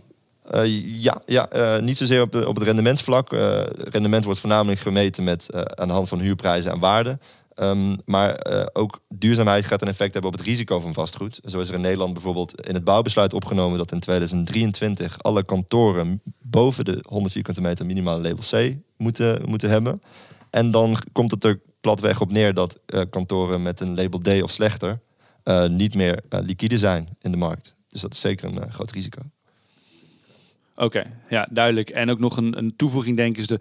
[0.51, 3.33] Uh, ja, ja uh, niet zozeer op, de, op het rendementsvlak.
[3.33, 7.21] Uh, rendement wordt voornamelijk gemeten met, aan de hand van huurprijzen en waarden.
[7.57, 11.39] Ehm, maar uh, ook duurzaamheid gaat een effect hebben op het risico van vastgoed.
[11.45, 16.21] Zo is er in Nederland bijvoorbeeld in het bouwbesluit opgenomen dat in 2023 alle kantoren
[16.41, 20.01] boven de 100 vierkante meter minimaal label C moeten, moeten hebben.
[20.49, 24.41] En dan komt het er platweg op neer dat uh, kantoren met een label D
[24.41, 24.99] of slechter
[25.43, 27.75] uh, niet meer liquide zijn in de markt.
[27.87, 29.21] Dus dat is zeker een groot risico.
[30.79, 31.89] Oké, ja, duidelijk.
[31.89, 33.59] En ook nog een, een toevoeging, denk ik, is de,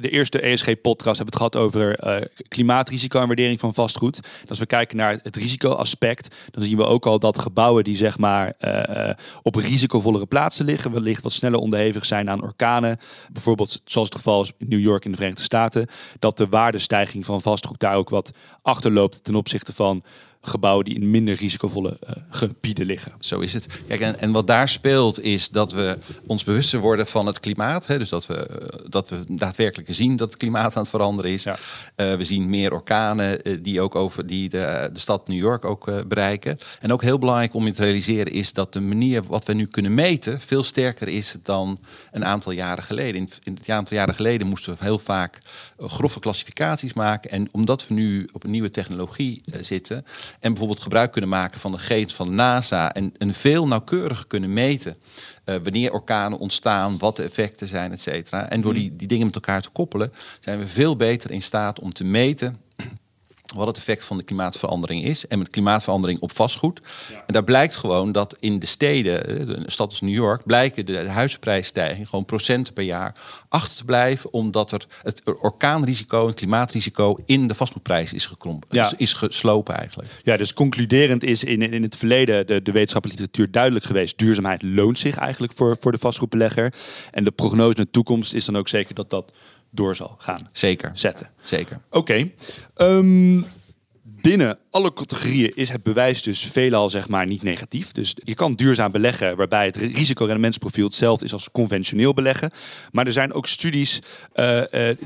[0.00, 2.16] de eerste ESG-podcast hebben het gehad over uh,
[2.48, 4.44] klimaatrisico en waardering van vastgoed.
[4.48, 8.18] als we kijken naar het risicoaspect, dan zien we ook al dat gebouwen die zeg
[8.18, 9.10] maar uh,
[9.42, 12.98] op risicovollere plaatsen liggen, wellicht wat sneller onderhevig zijn aan orkanen,
[13.32, 15.86] bijvoorbeeld zoals het geval is in New York in de Verenigde Staten,
[16.18, 20.02] dat de waardestijging van vastgoed daar ook wat achterloopt ten opzichte van
[20.44, 23.12] gebouwen die in minder risicovolle uh, gebieden liggen.
[23.20, 23.66] Zo is het.
[23.88, 27.86] Kijk, en, en, wat daar speelt is dat we ons bewuster worden van het klimaat.
[27.86, 27.98] Hè?
[27.98, 31.42] Dus dat we, uh, dat we daadwerkelijk zien dat het klimaat aan het veranderen is.
[31.42, 31.58] Ja.
[31.96, 36.08] Uh, we zien meer orkanen die ook over die de, de stad New York ook
[36.08, 36.58] bereiken.
[36.80, 39.66] En ook heel belangrijk om je te realiseren is dat de manier wat we nu
[39.66, 41.78] kunnen meten veel sterker is dan
[42.10, 43.20] een aantal jaren geleden.
[43.20, 45.38] In, in het aantal jaren geleden moesten we heel vaak
[45.78, 47.30] grove klassificaties maken.
[47.30, 50.04] En omdat we nu op een nieuwe technologie zitten
[50.40, 54.52] en bijvoorbeeld gebruik kunnen maken van de gegevens van NASA en, een veel nauwkeuriger kunnen
[54.52, 54.96] meten
[55.44, 58.48] uh, wanneer orkanen ontstaan, wat de effecten zijn, et cetera.
[58.48, 58.80] En door mhm.
[58.80, 62.04] die, die dingen met elkaar te koppelen, zijn we veel beter in staat om te
[62.04, 62.56] meten
[63.52, 65.26] wat het effect van de klimaatverandering is.
[65.26, 66.80] En met klimaatverandering op vastgoed.
[67.26, 70.86] En daar blijkt gewoon dat in de steden, eh, de stad als New York, blijken
[70.86, 73.14] de huizenprijsstijging gewoon procenten per jaar
[73.48, 74.32] achter te blijven.
[74.32, 78.68] Omdat er het orkaanrisico en klimaatrisico in de vastgoedprijs is gekrompen.
[78.72, 78.92] Ja.
[78.96, 80.10] Is geslopen eigenlijk.
[80.22, 84.18] Ja, dus concluderend is in, in het verleden de, de wetenschappelijke literatuur duidelijk geweest.
[84.18, 86.74] Duurzaamheid loont zich eigenlijk voor, voor de vastgoedbelegger.
[87.10, 89.32] En de prognose naar de toekomst is dan ook zeker dat dat
[89.74, 90.90] door zal gaan Zeker.
[90.94, 91.30] zetten.
[91.42, 91.80] Zeker.
[91.90, 92.30] Oké.
[92.74, 93.40] Ehm,
[94.02, 97.92] binnen alle categorieën is het bewijs dus veelal zeg maar niet negatief.
[97.92, 102.50] Dus je kan duurzaam beleggen waarbij het risicorendementsprofiel hetzelfde is als conventioneel beleggen.
[102.92, 104.00] Maar er zijn ook studies
[104.34, 104.96] uh, uh,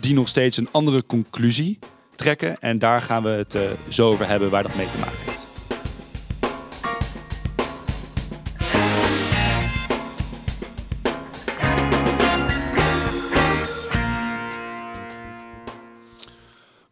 [0.00, 1.78] die nog steeds een andere conclusie
[2.16, 2.60] trekken.
[2.60, 5.49] En daar gaan we het uh, zo over hebben waar dat mee te maken heeft.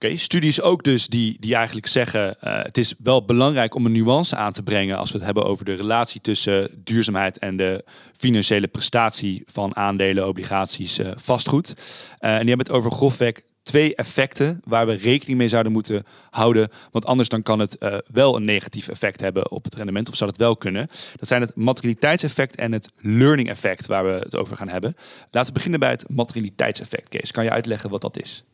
[0.00, 2.36] Oké, studies ook dus die, die eigenlijk zeggen...
[2.44, 4.98] Uh, het is wel belangrijk om een nuance aan te brengen...
[4.98, 7.38] als we het hebben over de relatie tussen duurzaamheid...
[7.38, 7.84] en de
[8.16, 11.68] financiële prestatie van aandelen, obligaties, uh, vastgoed.
[11.68, 16.06] Uh, en die hebben het over grofweg twee effecten waar we rekening mee zouden moeten
[16.30, 16.70] houden.
[16.90, 20.08] Want anders dan kan het wel een negatief effect hebben op het rendement.
[20.08, 20.88] Of zou het wel kunnen.
[21.16, 24.96] Dat zijn het materialiteitseffect en het learning effect waar we het over gaan hebben.
[25.30, 27.08] Laten we beginnen bij het materialiteitseffect.
[27.08, 28.44] Kees, kan je uitleggen wat dat is?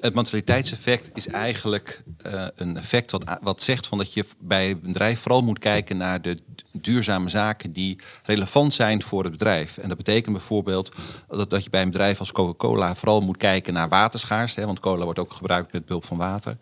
[0.00, 4.80] Het materialiteitseffect is eigenlijk uh, een effect wat, wat zegt van dat je bij een
[4.80, 6.38] bedrijf vooral moet kijken naar de
[6.72, 9.78] duurzame zaken die relevant zijn voor het bedrijf.
[9.78, 10.92] En dat betekent bijvoorbeeld
[11.28, 15.04] dat, dat je bij een bedrijf als Coca-Cola vooral moet kijken naar waterschaarste, want cola
[15.04, 16.56] wordt ook gebruikt met behulp van water.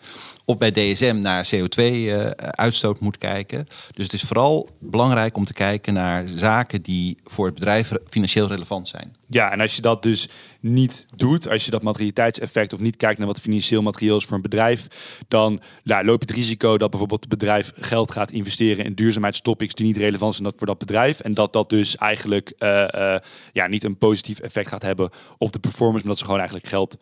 [0.44, 3.66] Of bij DSM naar CO2-uitstoot uh, moet kijken.
[3.92, 8.46] Dus het is vooral belangrijk om te kijken naar zaken die voor het bedrijf financieel
[8.46, 9.16] relevant zijn.
[9.28, 10.28] Ja, en als je dat dus
[10.60, 14.36] niet doet, als je dat materialiteitseffect of niet kijkt naar wat financieel materieel is voor
[14.36, 14.86] een bedrijf,
[15.28, 19.74] dan nou, loop je het risico dat bijvoorbeeld het bedrijf geld gaat investeren in duurzaamheidstopics
[19.74, 21.20] die niet relevant zijn voor dat bedrijf.
[21.20, 23.16] En dat dat dus eigenlijk uh, uh,
[23.52, 26.68] ja, niet een positief effect gaat hebben op de performance, maar dat ze gewoon eigenlijk
[26.68, 26.96] geld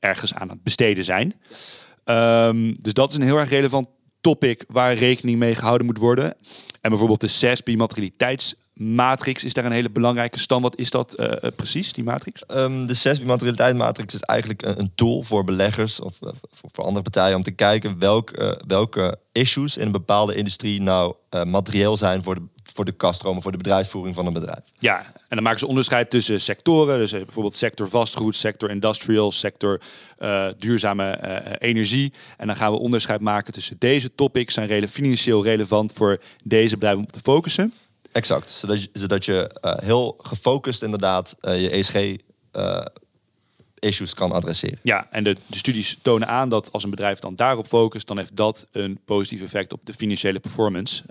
[0.00, 1.34] ergens aan het besteden zijn.
[2.04, 3.86] Ehm, dus dat is een heel erg relevant
[4.20, 6.34] topic waar rekening mee gehouden moet worden.
[6.80, 7.74] En bijvoorbeeld de SASB
[8.74, 10.62] materialiteitsmatrix is daar een hele belangrijke stand.
[10.62, 12.42] Wat is dat uh, precies, die matrix?
[12.48, 16.84] Um, de SASB materialiteitsmatrix is eigenlijk een, een, tool voor beleggers of uh, voor, voor,
[16.84, 21.96] andere partijen om te kijken welk, uh, welke issues in een bepaalde industrie nou materieel
[21.96, 22.42] zijn voor de
[22.74, 24.60] voor de kaststromen, voor de bedrijfsvoering van een bedrijf.
[24.78, 26.98] Ja, en dan maken ze onderscheid tussen sectoren.
[26.98, 29.80] Dus eh, bijvoorbeeld sector vastgoed, sector industrial, sector
[30.18, 32.12] uh, duurzame uh, energie.
[32.36, 36.74] En dan gaan we onderscheid maken tussen deze topics zijn rele financieel relevant voor deze
[36.74, 37.72] bedrijven om te focussen.
[38.12, 42.16] Exact, zodat je, zodat je uh, heel gefocust inderdaad je ESG
[43.78, 44.78] issues kan adresseren.
[44.82, 48.18] Ja, en de, de, studies tonen aan dat als een bedrijf dan daarop focust, dan
[48.18, 51.02] heeft dat een positief effect op de financiële performance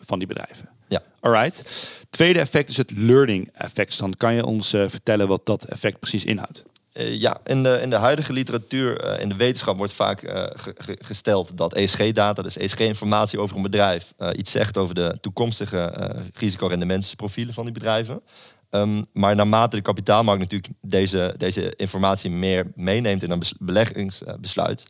[0.00, 0.68] van die bedrijven.
[0.88, 1.02] Ja.
[1.20, 1.88] Alright.
[2.10, 3.98] Tweede effect is het learning effect.
[3.98, 6.64] Dan kan je ons vertellen wat dat effect precies inhoudt.
[6.98, 11.56] Uh, ja, in de, in de huidige literatuur, in de wetenschap wordt vaak ge, gesteld
[11.56, 17.72] dat ESG-data, dus ESG-informatie over een bedrijf, iets zegt over de toekomstige risicorendementsprofielen van die
[17.72, 18.22] bedrijven.
[18.70, 24.86] Um, maar naarmate de kapitaalmarkt natuurlijk deze, deze informatie meer meeneemt in een beleggingsbesluit,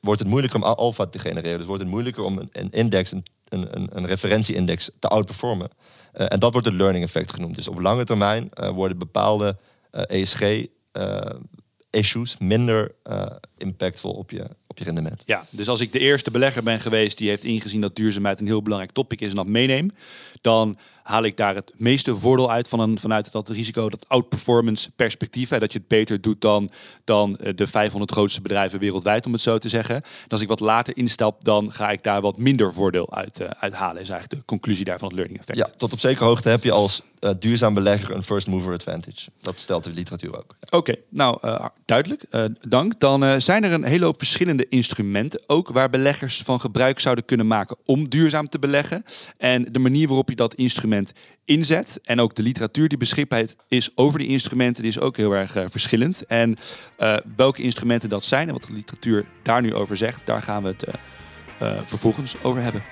[0.00, 1.58] wordt het moeilijker om alfa te genereren.
[1.58, 5.70] Dus wordt het moeilijker om een, een index, een, een, een referentieindex te outperformen.
[6.12, 7.54] En dat wordt het learning effect genoemd.
[7.54, 9.56] Dus op lange termijn worden bepaalde
[9.90, 10.66] ESG
[11.90, 12.94] issues minder
[13.56, 14.48] impactvol op je,
[14.78, 15.22] je rendement.
[15.26, 18.46] Ja, dus als ik de eerste belegger ben geweest die heeft ingezien dat duurzaamheid een
[18.46, 19.90] heel belangrijk topic is en dat meeneem,
[20.40, 24.90] dan haal ik daar het meeste voordeel uit van een, vanuit dat risico, dat outperformance
[24.96, 25.50] perspectief.
[25.50, 26.70] Hè, dat je het beter doet dan,
[27.04, 29.94] dan eh, de 500 grootste bedrijven wereldwijd, om het zo te zeggen.
[29.94, 33.48] En als ik wat later instap, dan ga ik daar wat minder voordeel uit, uh,
[33.48, 34.02] uit halen.
[34.02, 35.58] Is eigenlijk de conclusie daarvan het learning effect.
[35.58, 39.30] Ja, tot op zekere hoogte heb je als uh, duurzaam belegger een first mover advantage.
[39.40, 40.56] Dat stelt de literatuur ook.
[40.60, 42.24] Oké, okay, nou uh, duidelijk.
[42.68, 43.00] Dank.
[43.00, 47.46] Dan zijn er een hele hoop verschillende instrumenten, ook waar beleggers van gebruik zouden kunnen
[47.46, 49.02] maken om duurzaam te beleggen.
[49.36, 51.12] En de manier waarop je dat instrument
[51.44, 52.00] inzet.
[52.04, 55.56] En ook de literatuur die beschikbaar is over die instrumenten, die is ook heel erg
[55.56, 56.26] uh, verschillend.
[56.26, 56.56] En
[56.98, 60.62] uh, welke instrumenten dat zijn en wat de literatuur daar nu over zegt, daar gaan
[60.62, 60.86] we het
[61.62, 62.82] uh, vervolgens over hebben.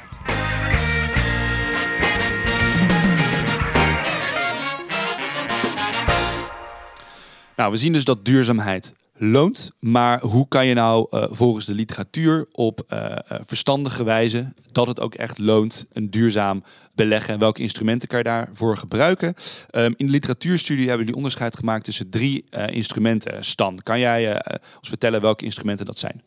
[7.56, 9.70] Nou, we zien dus dat duurzaamheid loont.
[9.80, 15.00] Maar hoe kan je nou uh, volgens de literatuur op uh, verstandige wijze dat het
[15.00, 19.34] ook echt loont, een duurzaam beleggen en welke instrumenten kan je daarvoor gebruiken?
[19.70, 23.44] Um, in de literatuurstudie hebben jullie onderscheid gemaakt tussen drie uh, instrumenten.
[23.44, 24.28] Stan, kan jij
[24.76, 26.22] ons vertellen welke instrumenten dat zijn?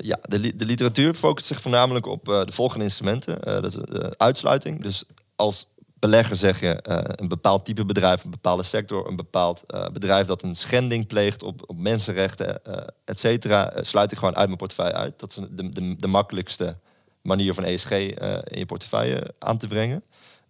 [0.00, 3.40] ja, de, de, literatuur focust zich voornamelijk op de volgende instrumenten.
[3.40, 3.78] dat is
[4.16, 4.82] uitsluiting.
[4.82, 5.04] Dus
[5.36, 5.66] als
[6.00, 10.26] belegger zeg je uh, een bepaald type bedrijf, een bepaalde sector, een bepaald uh, bedrijf
[10.26, 14.58] dat een schending pleegt op, op mensenrechten, uh, et cetera, sluit ik gewoon uit mijn
[14.58, 15.18] portefeuille uit.
[15.18, 16.76] Dat is de, de, de makkelijkste
[17.22, 20.02] manier van ESG in je portefeuille aan te brengen.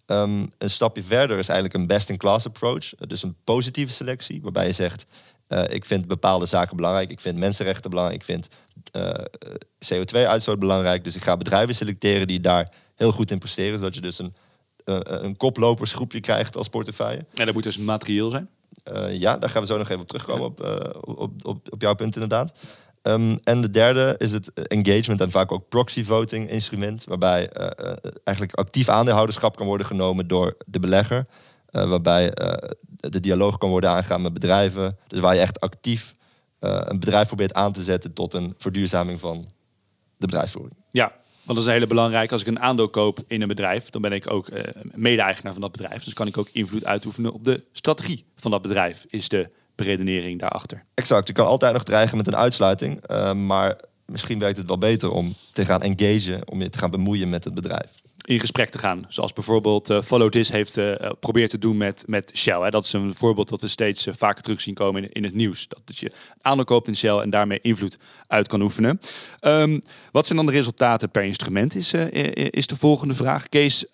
[0.07, 4.73] Um, een stapje verder is eigenlijk een best-in-class approach, dus een positieve selectie, waarbij je
[4.73, 5.07] zegt,
[5.69, 8.49] ik vind bepaalde zaken belangrijk, ik vind mensenrechten belangrijk, ik vind
[9.95, 14.01] CO2-uitstoot belangrijk, dus ik ga bedrijven selecteren die daar heel goed in presteren, zodat je
[14.01, 14.35] dus een
[15.23, 17.25] een koplopersgroepje krijgt als portefeuille.
[17.35, 18.49] En dat moet dus materieel zijn?
[18.93, 20.61] Uh, ja, daar gaan we zo nog even op terugkomen op,
[21.01, 22.53] op, op, op jouw punt inderdaad.
[23.03, 27.49] Um, en de derde is het engagement en vaak ook proxy voting instrument, waarbij
[28.25, 31.27] eigenlijk actief aandeelhouderschap kan worden genomen door de belegger.
[31.71, 32.31] waarbij
[32.91, 34.99] de dialoog kan worden aangegaan met bedrijven.
[35.07, 36.15] Dus waar je echt actief
[36.59, 39.49] een bedrijf probeert aan te zetten tot een verduurzaming van
[40.17, 40.77] de bedrijfsvoering.
[40.91, 42.33] Ja, want dat is een hele belangrijke.
[42.33, 44.61] Als ik een aandeel koop in een bedrijf, dan ben ik ook uh,
[44.95, 46.05] mede-eigenaar van dat bedrijf.
[46.05, 50.41] Dus kan ik ook invloed uitoefenen op de strategie van dat bedrijf, is de beredenering
[50.41, 50.85] daarachter.
[50.95, 51.27] Exact.
[51.27, 53.11] Je kan altijd nog dreigen met een uitsluiting.
[53.11, 56.91] Uh, maar misschien werkt het wel beter om te gaan engagen, om je te gaan
[56.91, 59.05] bemoeien met het bedrijf in gesprek te gaan.
[59.09, 62.61] Zoals bijvoorbeeld uh, Follow This heeft uh, probeert te doen met, met Shell.
[62.61, 62.71] Hè.
[62.71, 65.69] Dat is een voorbeeld dat we steeds vaker terug zien komen in, in het nieuws.
[65.69, 69.01] Dat, dat je aandeel koopt in Shell en daarmee invloed uit kan oefenen.
[69.41, 73.49] Um, wat zijn dan de resultaten per instrument is, is de volgende vraag.
[73.49, 73.85] Kees,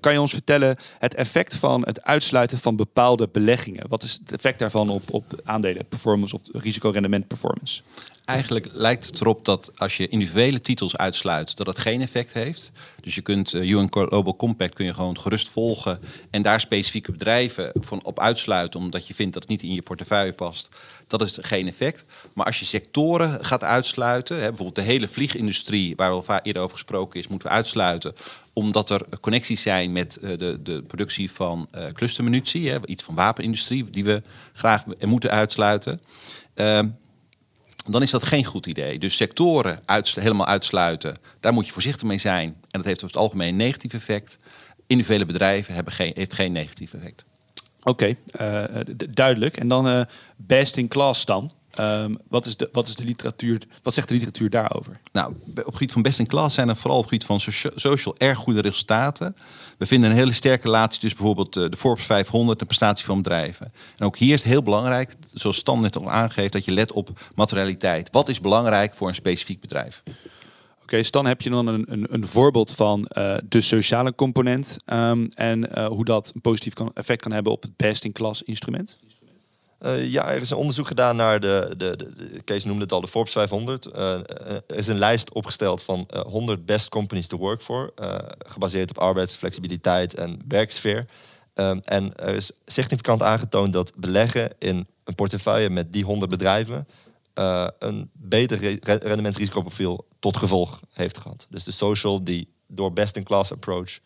[0.00, 3.88] kan je ons vertellen het effect van het uitsluiten van bepaalde beleggingen?
[3.88, 7.82] Wat is het effect daarvan op, op aandelen performance of risicorendement performance?
[8.24, 12.70] Eigenlijk lijkt het erop dat als je individuele titels uitsluit, dat het geen effect heeft.
[13.00, 15.98] Dus je kunt UN Global Compact kun je gewoon gerust volgen
[16.30, 19.82] en daar specifieke bedrijven van op uitsluiten, omdat je vindt dat het niet in je
[19.82, 20.68] portefeuille past.
[21.06, 22.04] Dat is geen effect.
[22.34, 26.76] Maar als je sectoren gaat uitsluiten, hè, bijvoorbeeld de hele vliegindustrie, waar al eerder over
[26.76, 28.12] gesproken is, moeten we uitsluiten
[28.52, 33.14] omdat er connecties zijn met uh, de, de productie van uh, clustermunitie, hè, iets van
[33.14, 36.00] wapenindustrie, die we graag moeten uitsluiten.
[36.54, 36.80] Uh,
[37.86, 38.98] dan is dat geen goed idee.
[38.98, 42.48] Dus sectoren helemaal uitsluiten, daar moet je voorzichtig mee zijn.
[42.48, 44.38] En dat heeft over het algemeen een negatief effect.
[44.86, 47.24] Individuele bedrijven hebben geen, heeft geen negatief effect.
[47.82, 48.64] Oké, eh,
[49.10, 49.56] duidelijk.
[49.56, 50.00] En dan eh,
[50.36, 51.52] best in class dan.
[51.72, 53.62] Ehm, wat, is de, wat is de literatuur?
[53.82, 55.00] Wat zegt de literatuur daarover?
[55.12, 57.40] Nou, op het gebied van best in class zijn er vooral op het gebied van
[57.40, 59.36] socia- social erg goede resultaten.
[59.78, 63.16] We vinden een hele sterke relatie tussen bijvoorbeeld eh, de Forbes 500 en prestatie van
[63.16, 63.72] bedrijven.
[63.96, 66.92] En ook hier is het heel belangrijk, zoals Stan net al aangeeft, dat je let
[66.92, 68.08] op materialiteit.
[68.10, 70.02] Wat is belangrijk voor een specifiek bedrijf?
[70.82, 75.26] Oké, Stan, heb je dan een, een, een voorbeeld van eh, de sociale component ehm,
[75.34, 78.42] en eh, hoe dat een positief kan, effect kan hebben op het best in class
[78.42, 78.96] instrument?
[79.82, 83.00] Eh, ja, er is een onderzoek gedaan naar de, de, de, Kees noemde het al,
[83.00, 83.86] de Forbes 500.
[83.86, 84.12] Eh,
[84.66, 88.90] er is een lijst opgesteld van eh, 100 best companies to work for, eh, gebaseerd
[88.90, 91.06] op arbeidsflexibiliteit en werksfeer.
[91.54, 96.86] Ehm, en er is significant aangetoond dat beleggen in een portefeuille met die 100 bedrijven
[97.34, 101.46] eh, een beter re- rendementsrisicoprofiel tot gevolg heeft gehad.
[101.50, 103.98] Dus de social die door best-in-class approach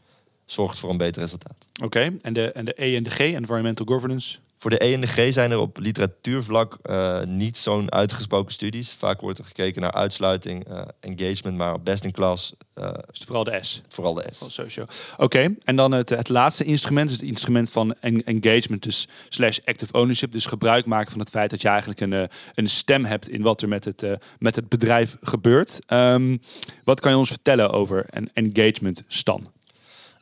[0.45, 1.69] zorgt voor een beter resultaat.
[1.83, 4.39] Oké, en, de, en de E en de G, environmental governance?
[4.59, 8.93] Voor de E en de G zijn er op literatuurvlak eh, niet zo'n uitgesproken studies.
[8.93, 13.45] Vaak wordt er gekeken naar uitsluiting, eh, engagement, maar best in class eh, Dus vooral
[13.45, 13.83] de S.
[13.89, 14.45] vooral de S.
[14.49, 14.85] Socio.
[15.17, 19.59] Oké, en dan het, het laatste instrument is het instrument van en- engagement, dus slash
[19.65, 20.33] active ownership.
[20.33, 23.63] Dus gebruik maken van het feit dat je eigenlijk een, een stem hebt in wat
[23.63, 24.07] er met het,
[24.39, 25.79] met het bedrijf gebeurt.
[25.87, 26.37] Ehm,
[26.85, 29.55] wat kan je ons vertellen over een engagement, Stan?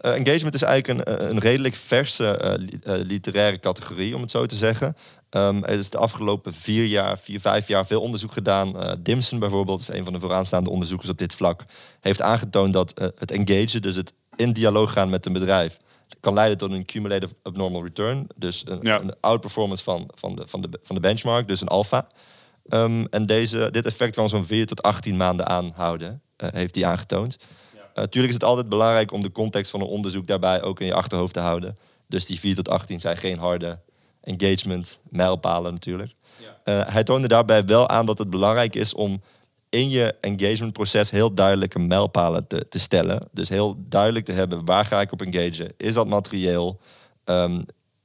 [0.04, 4.30] Eh, engagement is eigenlijk een, een redelijk verse eh, li- eh, literaire categorie, om het
[4.30, 4.96] zo te zeggen.
[5.30, 8.80] Ehm, er is de afgelopen vier jaar, vier, vijf jaar veel onderzoek gedaan.
[8.80, 11.64] Eh, Dimson bijvoorbeeld is een van de vooraanstaande onderzoekers op dit vlak.
[12.00, 15.78] Heeft aangetoond dat eh, het engagen, dus het in dialoog gaan met een bedrijf,
[16.20, 18.26] kan leiden tot een cumulative abnormal return.
[18.36, 19.00] Dus een, Ja.
[19.00, 22.08] een outperformance van, van, de, van, de, van de benchmark, dus een alpha.
[22.68, 26.84] Ehm, en deze, dit effect kan zo'n 4 tot 18 maanden aanhouden, eh, heeft hij
[26.84, 27.36] aangetoond.
[27.94, 30.94] Natuurlijk is het altijd belangrijk om de context van een onderzoek daarbij ook in je
[30.94, 31.76] achterhoofd te houden.
[32.06, 33.78] Dus die 4 tot 18 zijn geen harde
[34.20, 36.14] engagement mijlpalen natuurlijk.
[36.64, 39.22] Eh, hij toonde daarbij wel aan dat het belangrijk is om
[39.68, 43.28] in je engagementproces heel duidelijke mijlpalen te, te stellen.
[43.32, 45.72] Dus heel duidelijk te hebben waar ga ik op engagen?
[45.76, 46.80] Is dat materieel?
[47.24, 47.62] Ehm,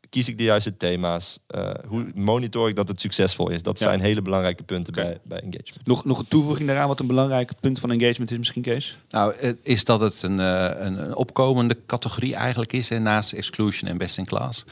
[0.10, 1.40] kies ik de juiste thema's?
[1.48, 3.62] Eh, hoe monitor ik dat het succesvol is?
[3.64, 3.86] Dat Ja.
[3.86, 5.88] zijn hele belangrijke punten bij, bij engagement.
[5.88, 8.98] Nog, nog een toevoeging daaraan, wat een belangrijk punt van engagement is misschien, Kees?
[9.10, 13.90] Nou, is dat het een, eh, een, een opkomende categorie eigenlijk is, hè, naast exclusion
[13.90, 14.64] en best in class.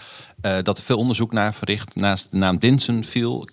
[0.42, 1.96] Eh, dat er veel onderzoek naar verricht.
[1.96, 3.48] Naast de naam Dinson viel.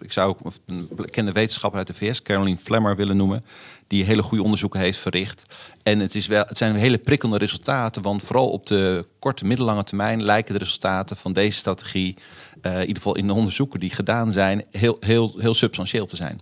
[0.00, 3.44] ik zou ook een bekende wetenschapper uit de VS, Caroline Flemmer, willen noemen.
[3.86, 5.44] Die hele goede onderzoeken heeft verricht.
[5.82, 8.02] En het, is wel, het zijn hele prikkelende resultaten.
[8.02, 12.16] Want vooral op de korte, middellange termijn lijken de resultaten van deze strategie,
[12.62, 16.16] eh, in ieder geval in de onderzoeken die gedaan zijn, heel, heel, heel substantieel te
[16.16, 16.40] zijn.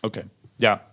[0.00, 0.22] Oké,
[0.56, 0.90] ja.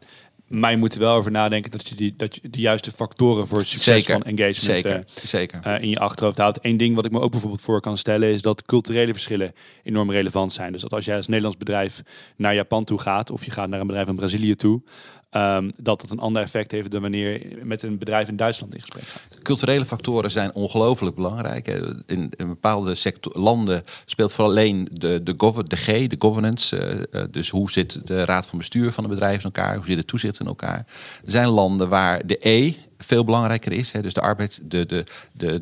[0.47, 3.47] Maar je moet er wel over nadenken dat je, die, dat je de juiste factoren
[3.47, 5.59] voor het succes Zeker, van engagement zeker, eh, zeker.
[5.63, 6.59] eh, in je achterhoofd houdt.
[6.61, 10.11] Eén ding wat ik me ook bijvoorbeeld voor kan stellen is dat culturele verschillen enorm
[10.11, 10.71] relevant zijn.
[10.71, 12.01] Dus dat als jij als Nederlands bedrijf
[12.35, 14.81] naar Japan toe gaat of je gaat naar een bedrijf in Brazilië toe,
[15.29, 18.73] ehm, dat dat een ander effect heeft dan wanneer je met een bedrijf in Duitsland
[18.73, 19.37] in gesprek gaat.
[19.43, 21.67] Culturele factoren zijn ongelooflijk belangrijk.
[22.05, 26.77] In, bepaalde landen speelt vooral alleen de, de, de G, de governance.
[26.77, 29.75] eh, eh, dus hoe zit de raad van bestuur van een bedrijf in elkaar?
[29.75, 30.85] Hoe zit het toezicht in elkaar?
[31.25, 33.91] Er zijn landen waar de E veel belangrijker is.
[33.91, 35.61] Hè, dus de arbeid, de, de, de,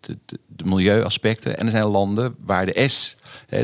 [0.00, 1.58] de, de, de milieuaspecten.
[1.58, 3.16] En er zijn landen waar de S,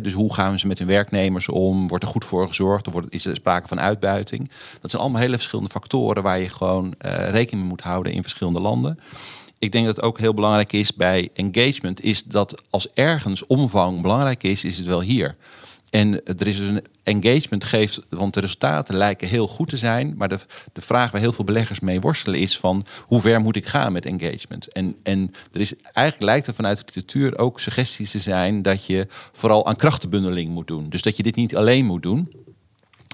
[0.03, 1.89] dus hoe gaan ze met hun werknemers om?
[1.89, 2.89] Wordt er goed voor gezorgd?
[2.89, 4.51] Of is er sprake van uitbuiting?
[4.81, 8.23] Dat zijn allemaal hele verschillende factoren waar je gewoon eh, rekening mee moet houden in
[8.23, 8.99] verschillende landen.
[9.59, 14.01] Ik denk dat het ook heel belangrijk is bij engagement, is dat als ergens omvang
[14.01, 15.37] belangrijk is, is het wel hier.
[15.93, 20.15] En er is dus een engagement geeft, want de resultaten lijken heel goed te zijn,
[20.17, 20.39] maar de,
[20.73, 23.93] de vraag waar heel veel beleggers mee worstelen is van hoe ver moet ik gaan
[23.93, 24.73] met engagement?
[24.73, 28.87] En, en er is eigenlijk lijkt er vanuit de literatuur ook suggesties te zijn dat
[28.87, 30.89] je vooral aan krachtenbundeling moet doen.
[30.89, 32.33] Dus dat je dit niet alleen moet doen.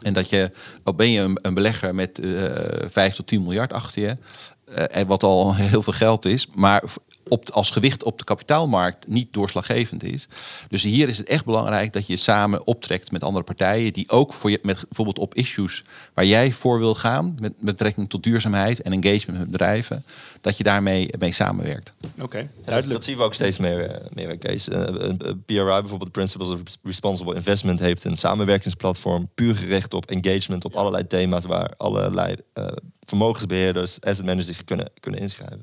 [0.02, 0.50] En dat je,
[0.82, 4.16] al ben je een, belegger met eh 5 tot 10 miljard achter je,
[4.64, 6.82] eh, en wat al heel veel geld is, maar
[7.28, 10.28] op, de- als gewicht op de kapitaalmarkt niet doorslaggevend is.
[10.68, 14.32] Dus hier is het echt belangrijk dat je samen optrekt met andere partijen die ook
[14.32, 18.22] voor je, met, bijvoorbeeld op issues waar jij voor wil gaan, met, met betrekking tot
[18.22, 20.04] duurzaamheid en engagement met bedrijven,
[20.40, 21.92] dat je daarmee mee samenwerkt.
[22.20, 22.92] Oké, Ja, dat, duidelijk.
[22.94, 24.38] dat zien we ook steeds meer, eh, meer.
[24.38, 30.06] Eh, een- een PRI, bijvoorbeeld Principles of Responsible Investment, heeft een samenwerkingsplatform puur gericht op
[30.10, 32.66] engagement op allerlei thema's waar allerlei eh,
[33.06, 35.58] vermogensbeheerders, asset managers zich kunnen, kunnen inschrijven.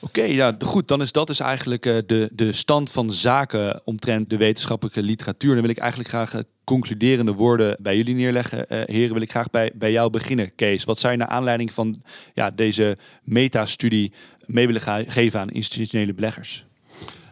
[0.00, 0.88] Oké, ja, goed.
[0.88, 5.52] Dan is dat dus eigenlijk eh, de, de stand van zaken omtrent de wetenschappelijke literatuur.
[5.52, 8.58] Dan wil ik eigenlijk graag eh, concluderende woorden bij jullie neerleggen.
[8.68, 10.84] Uh, heren, wil ik graag bij, bij jou beginnen, Kees.
[10.84, 12.02] Wat zou je naar aanleiding van
[12.34, 14.12] ja, deze metastudie
[14.46, 16.64] mee willen geven aan institutionele beleggers?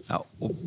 [0.08, 0.24] Nou,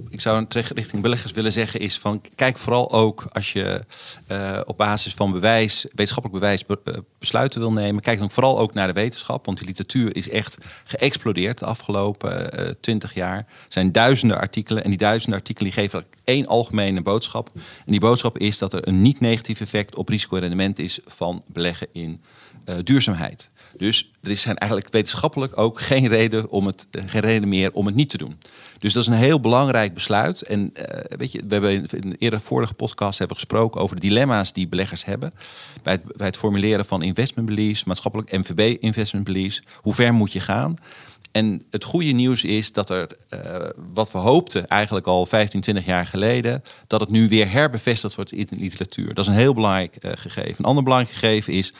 [0.10, 3.84] ik zou een richting beleggers willen zeggen is van kijk vooral ook als je
[4.32, 8.60] uh, op basis van bewijs, wetenschappelijk bewijs be, uh, besluiten wil nemen, kijk dan vooral
[8.60, 13.38] ook naar de wetenschap, want die literatuur is echt geëxplodeerd de afgelopen uh, twintig jaar.
[13.38, 17.50] Er zijn duizenden artikelen en die duizenden artikelen die geven één algemene boodschap.
[17.56, 21.00] En die boodschap is dat er een niet negatief effect op risico en rendement is
[21.06, 22.22] van beleggen in
[22.84, 23.50] duurzaamheid.
[23.78, 27.96] Dus er zijn eigenlijk wetenschappelijk ook geen reden, om het, geen reden meer om het
[27.96, 28.38] niet te doen.
[28.80, 30.42] Dus dat is een heel belangrijk besluit.
[30.42, 30.84] En uh,
[31.18, 34.68] weet je, we hebben in een eerder vorige podcast hebben gesproken over de dilemma's die
[34.68, 35.32] beleggers hebben.
[35.84, 39.62] Bij het, bij het formuleren van investment beliefs, maatschappelijk MVB investment beliefs.
[39.76, 40.78] Hoe ver moet je gaan?
[41.32, 43.40] En het goede nieuws is dat er, uh,
[43.94, 48.32] wat we hoopten eigenlijk al 15, 20 jaar geleden, dat het nu weer herbevestigd wordt
[48.32, 49.14] in de literatuur.
[49.14, 50.56] Dat is een heel belangrijk gegeven.
[50.58, 51.74] Een ander belangrijk gegeven is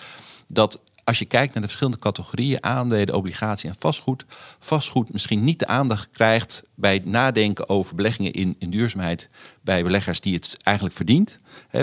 [0.48, 4.26] dat als je kijkt naar de verschillende categorieën, aandelen, obligatie en vastgoed,
[4.60, 9.30] vastgoed misschien niet de aandacht krijgt bij het nadenken over beleggingen in, duurzaamheid
[9.62, 11.38] bij beleggers die het eigenlijk verdient.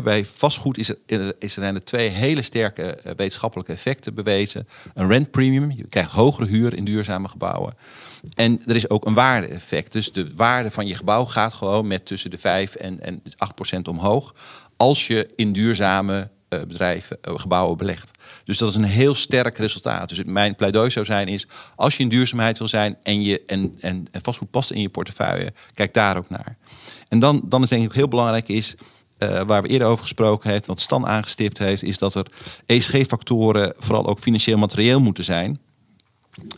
[0.05, 0.97] Bij vastgoed is er,
[1.39, 4.69] is er zijn er twee hele sterke uh, wetenschappelijke effecten bewezen.
[4.95, 7.75] Een rent premium, je krijgt hogere huur in duurzame gebouwen.
[8.35, 9.93] En er is ook een waarde-effect.
[9.93, 13.55] Dus de waarde van je gebouw gaat gewoon met tussen de 5 en, en 8
[13.55, 14.35] procent omhoog.
[14.77, 18.11] Als je in duurzame bedrijven, uh, gebouwen belegt.
[18.45, 20.09] Dus dat is een heel sterk resultaat.
[20.09, 21.47] Dus mijn pleidooi zou zijn is,
[21.77, 24.89] als je in duurzaamheid wil zijn en, je, en, en, en vastgoed past in je
[24.89, 26.57] portefeuille, kijk daar ook naar.
[27.09, 28.75] En dan, dan is denk ik ook heel belangrijk is,
[29.19, 32.27] uh, waar we eerder over gesproken hebben, wat Stan aangestipt heeft, is dat er
[32.67, 35.61] ESG-factoren vooral ook financieel materieel moeten zijn.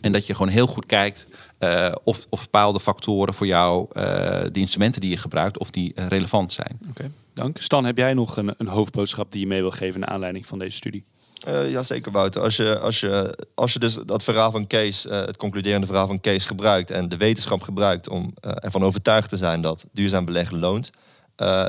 [0.01, 1.27] En dat je gewoon heel goed kijkt
[1.63, 4.03] uh, of, of bepaalde factoren voor jou, uh,
[4.51, 6.79] de instrumenten die je gebruikt, of die uh, relevant zijn.
[6.81, 7.57] Oké, okay, dank.
[7.57, 10.59] Stan, heb jij nog een, een, hoofdboodschap die je mee wil geven naar aanleiding van
[10.59, 11.03] deze studie?
[11.47, 12.41] Uh, ja, zeker Wouter.
[12.41, 16.07] Als je, als, je, als je dus dat verhaal van Kees, uh, het concluderende verhaal
[16.07, 20.25] van Kees gebruikt en de wetenschap gebruikt om uh, ervan overtuigd te zijn dat duurzaam
[20.25, 20.91] beleggen loont,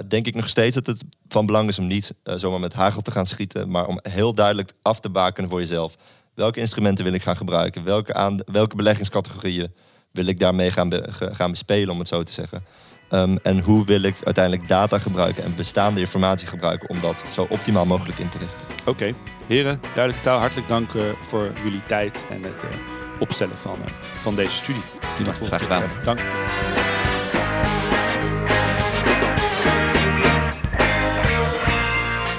[0.09, 3.11] denk ik nog steeds dat het van belang is om niet zomaar met hagel te
[3.11, 5.97] gaan schieten, maar om heel duidelijk af te bakenen voor jezelf.
[6.35, 7.85] Welke instrumenten wil ik gaan gebruiken?
[7.85, 9.75] Welke, aan, welke beleggingscategorieën
[10.11, 12.65] wil ik daarmee gaan, be, gaan bespelen, om het zo te zeggen?
[13.11, 17.47] Um, en hoe wil ik uiteindelijk data gebruiken en bestaande informatie gebruiken om dat zo
[17.49, 18.67] optimaal mogelijk in te richten?
[18.81, 19.15] Oké, okay.
[19.47, 20.39] heren, duidelijke taal.
[20.39, 22.71] Hartelijk dank uh, voor jullie tijd en het uh,
[23.19, 24.83] opstellen van, uh, van deze studie.
[25.25, 25.91] Ja, graag gedaan.
[26.05, 26.21] Dank.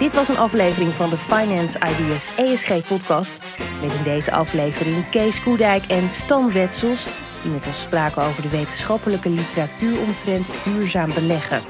[0.03, 3.39] Dit was een aflevering van de Finance Ideas ESG podcast.
[3.81, 7.07] Met in deze aflevering Kees Koedijk en Stan Wetsels
[7.41, 11.61] die met ons spraken over de wetenschappelijke literatuur omtrent duurzaam beleggen.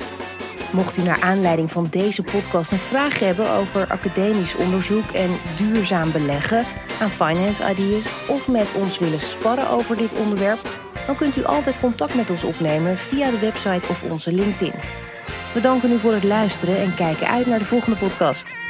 [0.72, 6.12] Mocht u naar aanleiding van deze podcast een vraag hebben over academisch onderzoek en duurzaam
[6.12, 6.66] beleggen
[7.02, 10.70] aan Finance Ideas of met ons willen sparren over dit onderwerp,
[11.08, 14.74] dan kunt u altijd contact met ons opnemen via de website of onze LinkedIn.
[15.54, 18.63] We danken u voor het luisteren en kijken uit naar de volgende podcast.